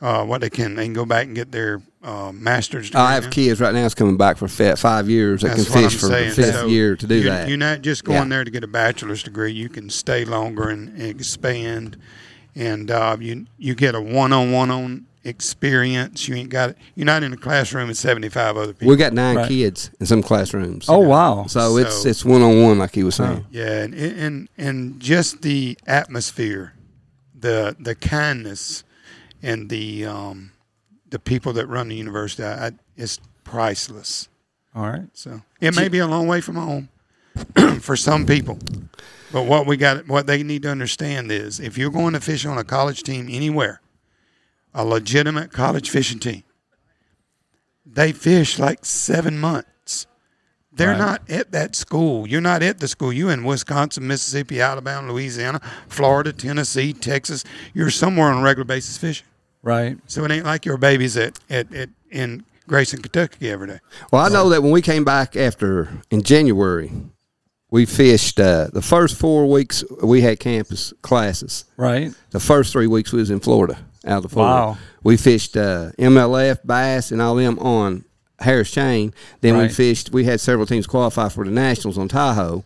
uh, 0.01 0.25
what 0.25 0.41
they 0.41 0.49
can 0.49 0.75
they 0.75 0.85
can 0.85 0.93
go 0.93 1.05
back 1.05 1.27
and 1.27 1.35
get 1.35 1.51
their 1.51 1.81
uh, 2.03 2.31
master's 2.33 2.87
degree. 2.89 3.01
I 3.01 3.13
have 3.13 3.25
in. 3.25 3.29
kids 3.31 3.61
right 3.61 3.73
now 3.73 3.83
that's 3.83 3.93
coming 3.93 4.17
back 4.17 4.37
for 4.37 4.47
five 4.47 5.07
years 5.09 5.41
that 5.41 5.49
That's 5.55 5.69
can 5.69 5.83
fish 5.83 5.93
for 5.99 6.07
saying. 6.07 6.29
the 6.29 6.35
fifth 6.35 6.55
So 6.55 6.65
year 6.67 6.95
to 6.95 7.05
do 7.07 7.15
you, 7.15 7.23
that. 7.25 7.47
You're 7.47 7.57
not 7.57 7.81
just 7.83 8.03
going 8.03 8.23
Yeah. 8.23 8.27
there 8.37 8.43
to 8.43 8.49
get 8.51 8.63
a 8.63 8.67
bachelor's 8.67 9.21
degree. 9.23 9.51
You 9.51 9.69
can 9.69 9.89
stay 9.91 10.25
longer 10.25 10.69
and 10.69 10.99
expand, 10.99 11.97
and 12.55 12.89
uh, 12.89 13.17
you 13.19 13.45
you 13.59 13.75
get 13.75 13.93
a 13.95 14.01
one-on-one 14.01 14.71
on 14.71 15.05
experience. 15.23 16.27
You 16.27 16.33
ain't 16.33 16.49
got 16.49 16.75
you're 16.95 17.05
not 17.05 17.21
in 17.21 17.31
a 17.33 17.37
classroom 17.37 17.87
with 17.89 17.97
75 17.97 18.57
other 18.57 18.73
people. 18.73 18.87
we 18.87 18.95
got 18.95 19.13
nine 19.13 19.35
Right. 19.37 19.47
kids 19.47 19.91
in 19.99 20.07
some 20.07 20.23
classrooms. 20.23 20.87
Oh, 20.89 20.97
wow. 20.97 21.45
So 21.47 21.77
it's 21.77 22.05
it's 22.05 22.25
one 22.25 22.41
on 22.41 22.59
one, 22.63 22.79
like 22.79 22.95
he 22.95 23.03
was 23.03 23.15
saying. 23.15 23.45
yeah, 23.51 23.83
and, 23.83 23.93
and 23.93 24.49
and 24.57 24.99
just 24.99 25.43
the 25.43 25.77
atmosphere, 25.85 26.73
the 27.39 27.75
the 27.79 27.93
kindness, 27.93 28.83
and 29.43 29.69
the 29.69 30.05
um, 30.05 30.51
the 31.09 31.19
people 31.19 31.53
that 31.53 31.67
run 31.67 31.89
the 31.89 31.95
university, 31.95 32.43
I, 32.43 32.67
I, 32.67 32.71
it's 32.95 33.19
priceless. 33.43 34.27
All 34.73 34.83
right. 34.89 35.07
So 35.13 35.41
it 35.59 35.75
may 35.75 35.87
be 35.89 35.99
a 35.99 36.07
long 36.07 36.27
way 36.27 36.39
from 36.41 36.55
home 36.55 36.89
for 37.81 37.95
some 37.97 38.25
people, 38.25 38.57
but 39.33 39.43
what 39.45 39.65
we 39.65 39.75
got, 39.77 40.07
what 40.07 40.27
they 40.27 40.43
need 40.43 40.61
to 40.63 40.69
understand 40.69 41.31
is, 41.31 41.59
if 41.59 41.77
you're 41.77 41.89
going 41.91 42.13
to 42.13 42.21
fish 42.21 42.45
on 42.45 42.57
a 42.57 42.63
college 42.63 43.03
team 43.03 43.27
anywhere, 43.29 43.81
a 44.73 44.85
legitimate 44.85 45.51
college 45.51 45.89
fishing 45.89 46.19
team, 46.19 46.43
they 47.85 48.11
fish 48.11 48.57
like 48.59 48.85
seven 48.85 49.37
months. 49.39 50.07
They're 50.73 50.91
Right. 50.91 50.97
not 50.97 51.29
at 51.29 51.51
that 51.51 51.75
school. 51.75 52.25
You're 52.25 52.39
not 52.39 52.63
at 52.63 52.79
the 52.79 52.87
school. 52.87 53.11
You're 53.11 53.31
in 53.31 53.43
Wisconsin, 53.43 54.07
Mississippi, 54.07 54.61
Alabama, 54.61 55.11
Louisiana, 55.11 55.59
Florida, 55.89 56.31
Tennessee, 56.31 56.93
Texas. 56.93 57.43
You're 57.73 57.89
somewhere 57.89 58.29
on 58.31 58.37
a 58.39 58.41
regular 58.41 58.63
basis 58.63 58.97
fishing. 58.97 59.25
Right. 59.63 59.97
So 60.07 60.23
it 60.25 60.31
ain't 60.31 60.45
like 60.45 60.65
your 60.65 60.77
babies 60.77 61.17
at, 61.17 61.39
at, 61.49 61.73
at 61.73 61.89
in 62.09 62.43
Grayson, 62.67 63.01
Kentucky 63.01 63.49
every 63.49 63.67
day. 63.67 63.79
Well, 64.11 64.23
I 64.23 64.29
know 64.29 64.49
that 64.49 64.63
when 64.63 64.71
we 64.71 64.81
came 64.81 65.03
back 65.03 65.35
after 65.35 65.89
in 66.09 66.23
January, 66.23 66.91
we 67.69 67.85
fished 67.85 68.39
uh, 68.39 68.67
the 68.71 68.81
first 68.81 69.17
four 69.17 69.49
weeks 69.49 69.83
we 70.03 70.21
had 70.21 70.39
campus 70.39 70.93
classes. 71.01 71.65
Right. 71.77 72.13
The 72.31 72.39
first 72.39 72.71
three 72.71 72.87
weeks 72.87 73.11
we 73.11 73.19
was 73.19 73.29
in 73.29 73.39
Florida, 73.39 73.77
out 74.05 74.25
of 74.25 74.31
Florida. 74.31 74.53
Wow. 74.53 74.77
We 75.03 75.17
fished 75.17 75.55
uh, 75.55 75.91
MLF, 75.97 76.65
bass, 76.65 77.11
and 77.11 77.21
all 77.21 77.35
them 77.35 77.57
on 77.59 78.03
Harris 78.39 78.71
Chain. 78.71 79.13
Then 79.39 79.57
we 79.57 79.69
fished. 79.69 80.11
We 80.11 80.25
had 80.25 80.39
several 80.39 80.65
teams 80.65 80.85
qualify 80.87 81.29
for 81.29 81.45
the 81.45 81.51
nationals 81.51 81.97
on 81.97 82.09
Toho. 82.09 82.63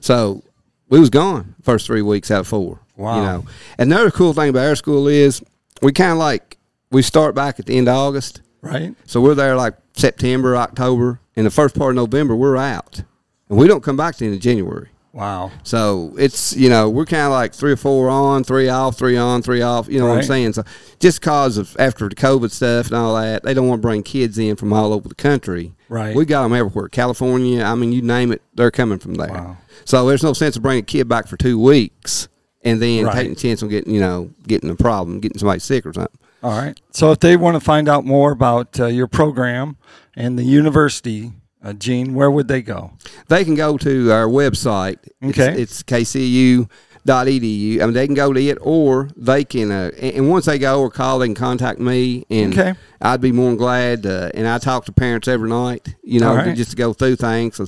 So 0.00 0.42
we 0.88 0.98
was 0.98 1.10
gone 1.10 1.54
first 1.62 1.86
three 1.86 2.02
weeks 2.02 2.30
out 2.30 2.40
of 2.40 2.46
four. 2.48 2.80
Wow. 2.96 3.16
You 3.16 3.22
know. 3.22 3.44
Another 3.78 4.10
cool 4.10 4.32
thing 4.32 4.50
about 4.50 4.66
our 4.66 4.76
school 4.76 5.06
is 5.06 5.42
we 5.82 5.92
kind 5.92 6.12
of 6.12 6.18
like 6.18 6.58
we 6.90 7.02
start 7.02 7.34
back 7.34 7.58
at 7.58 7.66
the 7.66 7.76
end 7.76 7.88
of 7.88 7.96
August. 7.96 8.42
Right. 8.60 8.94
So 9.06 9.20
we're 9.20 9.34
there 9.34 9.56
like 9.56 9.74
September, 9.94 10.56
October, 10.56 11.20
and 11.36 11.46
the 11.46 11.50
first 11.50 11.78
part 11.78 11.90
of 11.90 11.96
November 11.96 12.34
we're 12.34 12.56
out, 12.56 13.02
and 13.48 13.58
we 13.58 13.68
don't 13.68 13.82
come 13.82 13.96
back 13.96 14.14
to 14.14 14.20
the 14.20 14.26
end 14.26 14.34
of 14.34 14.40
January. 14.40 14.88
Wow. 15.12 15.50
So 15.62 16.14
it's 16.18 16.54
you 16.54 16.68
know 16.68 16.90
we're 16.90 17.06
kind 17.06 17.24
of 17.24 17.30
like 17.30 17.54
three 17.54 17.72
or 17.72 17.76
four 17.76 18.08
on, 18.08 18.44
three 18.44 18.68
off, 18.68 18.98
three 18.98 19.16
on, 19.16 19.42
three 19.42 19.62
off. 19.62 19.88
You 19.88 20.00
know 20.00 20.06
what 20.06 20.18
I'm 20.18 20.22
saying? 20.22 20.52
So 20.52 20.64
just 21.00 21.22
cause 21.22 21.56
of 21.56 21.76
after 21.78 22.08
the 22.08 22.14
COVID 22.14 22.50
stuff 22.50 22.86
and 22.86 22.96
all 22.96 23.14
that, 23.16 23.42
they 23.42 23.54
don't 23.54 23.68
want 23.68 23.80
to 23.80 23.86
bring 23.86 24.02
kids 24.02 24.38
in 24.38 24.56
from 24.56 24.72
all 24.72 24.92
over 24.92 25.08
the 25.08 25.14
country. 25.14 25.74
Right. 25.88 26.14
We 26.14 26.24
got 26.24 26.42
them 26.42 26.52
everywhere. 26.52 26.88
California, 26.88 27.62
I 27.62 27.74
mean, 27.74 27.92
you 27.92 28.02
name 28.02 28.32
it, 28.32 28.42
they're 28.54 28.70
coming 28.70 28.98
from 28.98 29.14
there. 29.14 29.28
Wow. 29.28 29.56
So 29.84 30.06
there's 30.06 30.22
no 30.22 30.34
sense 30.34 30.56
of 30.56 30.62
bringing 30.62 30.82
a 30.82 30.86
kid 30.86 31.08
back 31.08 31.26
for 31.26 31.36
two 31.36 31.58
weeks 31.58 32.28
and 32.68 32.80
then 32.82 33.04
Right. 33.06 33.14
taking 33.14 33.32
a 33.32 33.36
chance 33.36 33.62
on 33.62 33.68
getting 33.68 33.92
you 33.94 34.00
know 34.00 34.30
getting 34.46 34.70
a 34.70 34.74
problem, 34.76 35.20
getting 35.20 35.38
somebody 35.38 35.60
sick 35.60 35.86
or 35.86 35.92
something. 35.92 36.18
All 36.42 36.52
right. 36.52 36.78
So 36.92 37.10
if 37.12 37.18
they 37.20 37.36
want 37.36 37.56
to 37.56 37.60
find 37.60 37.88
out 37.88 38.04
more 38.04 38.30
about 38.32 38.78
uh, 38.78 38.86
your 38.86 39.08
program 39.08 39.76
and 40.14 40.38
the 40.38 40.44
university, 40.44 41.32
uh, 41.64 41.72
Gene, 41.72 42.14
where 42.14 42.30
would 42.30 42.46
they 42.48 42.62
go? 42.62 42.92
they 43.28 43.44
can 43.44 43.54
go 43.56 43.76
to 43.78 44.12
our 44.12 44.26
website. 44.26 44.98
Okay. 45.22 45.60
It's, 45.62 45.82
it's 45.82 45.82
kcu.edu. 45.82 47.80
I 47.80 47.84
mean, 47.84 47.94
they 47.94 48.06
can 48.06 48.14
go 48.14 48.32
to 48.32 48.40
it, 48.40 48.58
or 48.60 49.10
they 49.16 49.44
can. 49.44 49.70
Uh, 49.72 49.90
and 50.00 50.28
once 50.30 50.44
they 50.46 50.58
go 50.58 50.80
or 50.80 50.90
call, 50.90 51.18
they 51.18 51.26
can 51.26 51.34
contact 51.34 51.78
me, 51.80 52.24
and 52.30 52.52
Okay. 52.56 52.74
I'd 53.00 53.20
be 53.20 53.32
more 53.32 53.48
than 53.48 53.56
glad. 53.56 54.06
Uh, 54.06 54.30
and 54.34 54.46
I 54.46 54.58
talk 54.58 54.84
to 54.86 54.92
parents 54.92 55.28
every 55.28 55.48
night, 55.48 55.94
you 56.02 56.20
know, 56.20 56.34
right. 56.34 56.56
just 56.56 56.70
to 56.70 56.76
go 56.76 56.92
through 56.92 57.16
things. 57.16 57.60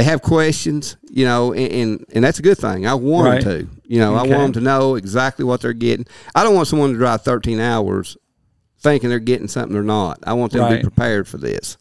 They 0.00 0.04
have 0.04 0.22
questions, 0.22 0.96
you 1.10 1.24
know, 1.26 1.52
and, 1.52 1.72
and 1.72 2.04
and 2.14 2.24
that's 2.24 2.38
a 2.38 2.42
good 2.42 2.56
thing. 2.58 2.86
I 2.86 2.94
want 2.94 3.26
Right. 3.26 3.44
them 3.44 3.66
to, 3.68 3.68
you 3.86 3.98
know, 3.98 4.16
Okay. 4.16 4.32
I 4.32 4.36
want 4.36 4.54
them 4.54 4.62
to 4.62 4.66
know 4.70 4.94
exactly 4.94 5.44
what 5.44 5.60
they're 5.60 5.74
getting. 5.74 6.06
I 6.34 6.42
don't 6.42 6.54
want 6.54 6.68
someone 6.68 6.92
to 6.92 6.96
drive 6.98 7.20
13 7.22 7.60
hours 7.60 8.16
thinking 8.80 9.10
they're 9.10 9.18
getting 9.18 9.46
something 9.48 9.72
they're 9.74 9.82
not. 9.82 10.18
I 10.26 10.32
want 10.32 10.52
them 10.52 10.66
to 10.68 10.76
be 10.76 10.82
prepared 10.82 11.28
for 11.28 11.36
this. 11.36 11.76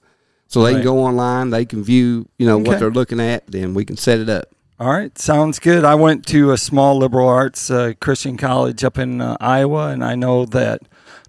So 0.48 0.64
they 0.64 0.74
Right. 0.74 0.76
can 0.78 0.84
go 0.84 1.00
online, 1.00 1.50
they 1.52 1.64
can 1.64 1.82
view, 1.84 2.28
you 2.38 2.46
know, 2.46 2.58
Okay. 2.58 2.68
what 2.68 2.80
they're 2.80 2.92
looking 2.92 3.20
at, 3.22 3.48
then 3.48 3.74
we 3.74 3.86
can 3.86 3.96
set 3.98 4.20
it 4.20 4.28
up. 4.30 4.46
All 4.80 4.90
right. 4.92 5.18
Sounds 5.18 5.60
good. 5.60 5.86
I 5.86 5.96
went 5.96 6.26
to 6.28 6.52
a 6.52 6.58
small 6.58 6.98
liberal 6.98 7.28
arts 7.28 7.70
uh, 7.72 7.94
Christian 8.02 8.36
college 8.38 8.84
up 8.84 8.98
in 8.98 9.22
uh, 9.22 9.38
Iowa, 9.40 9.90
and 9.90 10.04
I 10.04 10.16
know 10.16 10.46
that 10.46 10.82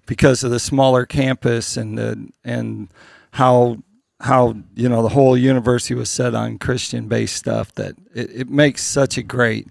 because 0.07 0.43
of 0.43 0.51
the 0.51 0.59
smaller 0.59 1.05
campus 1.05 1.77
and 1.77 1.97
the, 1.97 2.27
and 2.43 2.89
how 3.31 3.77
how 4.21 4.55
you 4.75 4.87
know 4.87 5.01
the 5.03 5.09
whole 5.09 5.35
university 5.37 5.93
was 5.95 6.09
set 6.09 6.33
on 6.35 6.57
Christian 6.59 7.07
based 7.07 7.35
stuff 7.35 7.73
that 7.75 7.95
it, 8.13 8.29
it 8.41 8.49
makes 8.49 8.83
such 8.83 9.17
a 9.17 9.23
great 9.23 9.67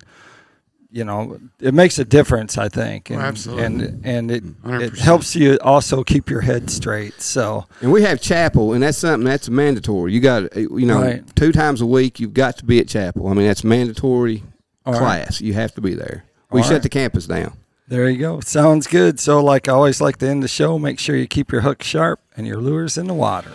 you 0.93 1.05
know 1.05 1.39
it 1.61 1.73
makes 1.73 1.99
a 2.01 2.05
difference 2.05 2.59
I 2.59 2.69
think 2.69 3.11
and 3.11 3.21
Oh, 3.21 3.25
absolutely. 3.25 3.65
and 3.65 4.05
and 4.05 4.31
it 4.31 4.43
it 4.45 4.63
100%. 4.63 4.99
helps 4.99 5.37
you 5.37 5.57
also 5.63 6.03
keep 6.03 6.29
your 6.29 6.41
head 6.41 6.69
straight 6.69 7.21
so 7.23 7.67
And 7.81 7.93
we 7.93 8.03
have 8.03 8.21
chapel, 8.21 8.73
and 8.73 8.83
that's 8.83 8.99
something 8.99 9.25
that's 9.25 9.49
mandatory. 9.49 10.13
You 10.13 10.21
got, 10.21 10.45
eh, 10.57 10.61
you 10.63 10.87
know, 10.87 11.01
Right. 11.01 11.37
two 11.37 11.53
times 11.53 11.81
a 11.81 11.87
week, 11.87 12.19
you've 12.19 12.35
got 12.35 12.57
to 12.59 12.65
be 12.65 12.81
at 12.81 12.89
chapel. 12.89 13.29
I 13.29 13.35
mean, 13.35 13.47
that's 13.47 13.63
mandatory 13.63 14.43
All 14.85 14.95
right. 14.95 14.99
class. 15.27 15.41
You 15.41 15.53
have 15.55 15.73
to 15.77 15.81
be 15.81 15.95
there. 15.95 16.25
We 16.51 16.61
All 16.61 16.65
shut 16.65 16.73
right. 16.73 16.83
the 16.83 16.89
campus 16.89 17.27
down. 17.27 17.53
There 17.87 18.09
you 18.11 18.19
go. 18.19 18.41
Sounds 18.41 18.87
good. 18.89 19.19
So, 19.21 19.43
like 19.43 19.69
I 19.69 19.73
always 19.73 20.01
like 20.01 20.17
to 20.19 20.29
end 20.29 20.43
the 20.43 20.49
show, 20.49 20.79
make 20.79 20.99
sure 20.99 21.15
you 21.17 21.27
keep 21.29 21.53
your 21.53 21.61
hook 21.61 21.83
sharp 21.85 22.19
and 22.37 22.47
your 22.49 22.61
lures 22.61 22.97
in 22.99 23.07
the 23.07 23.15
water. 23.15 23.51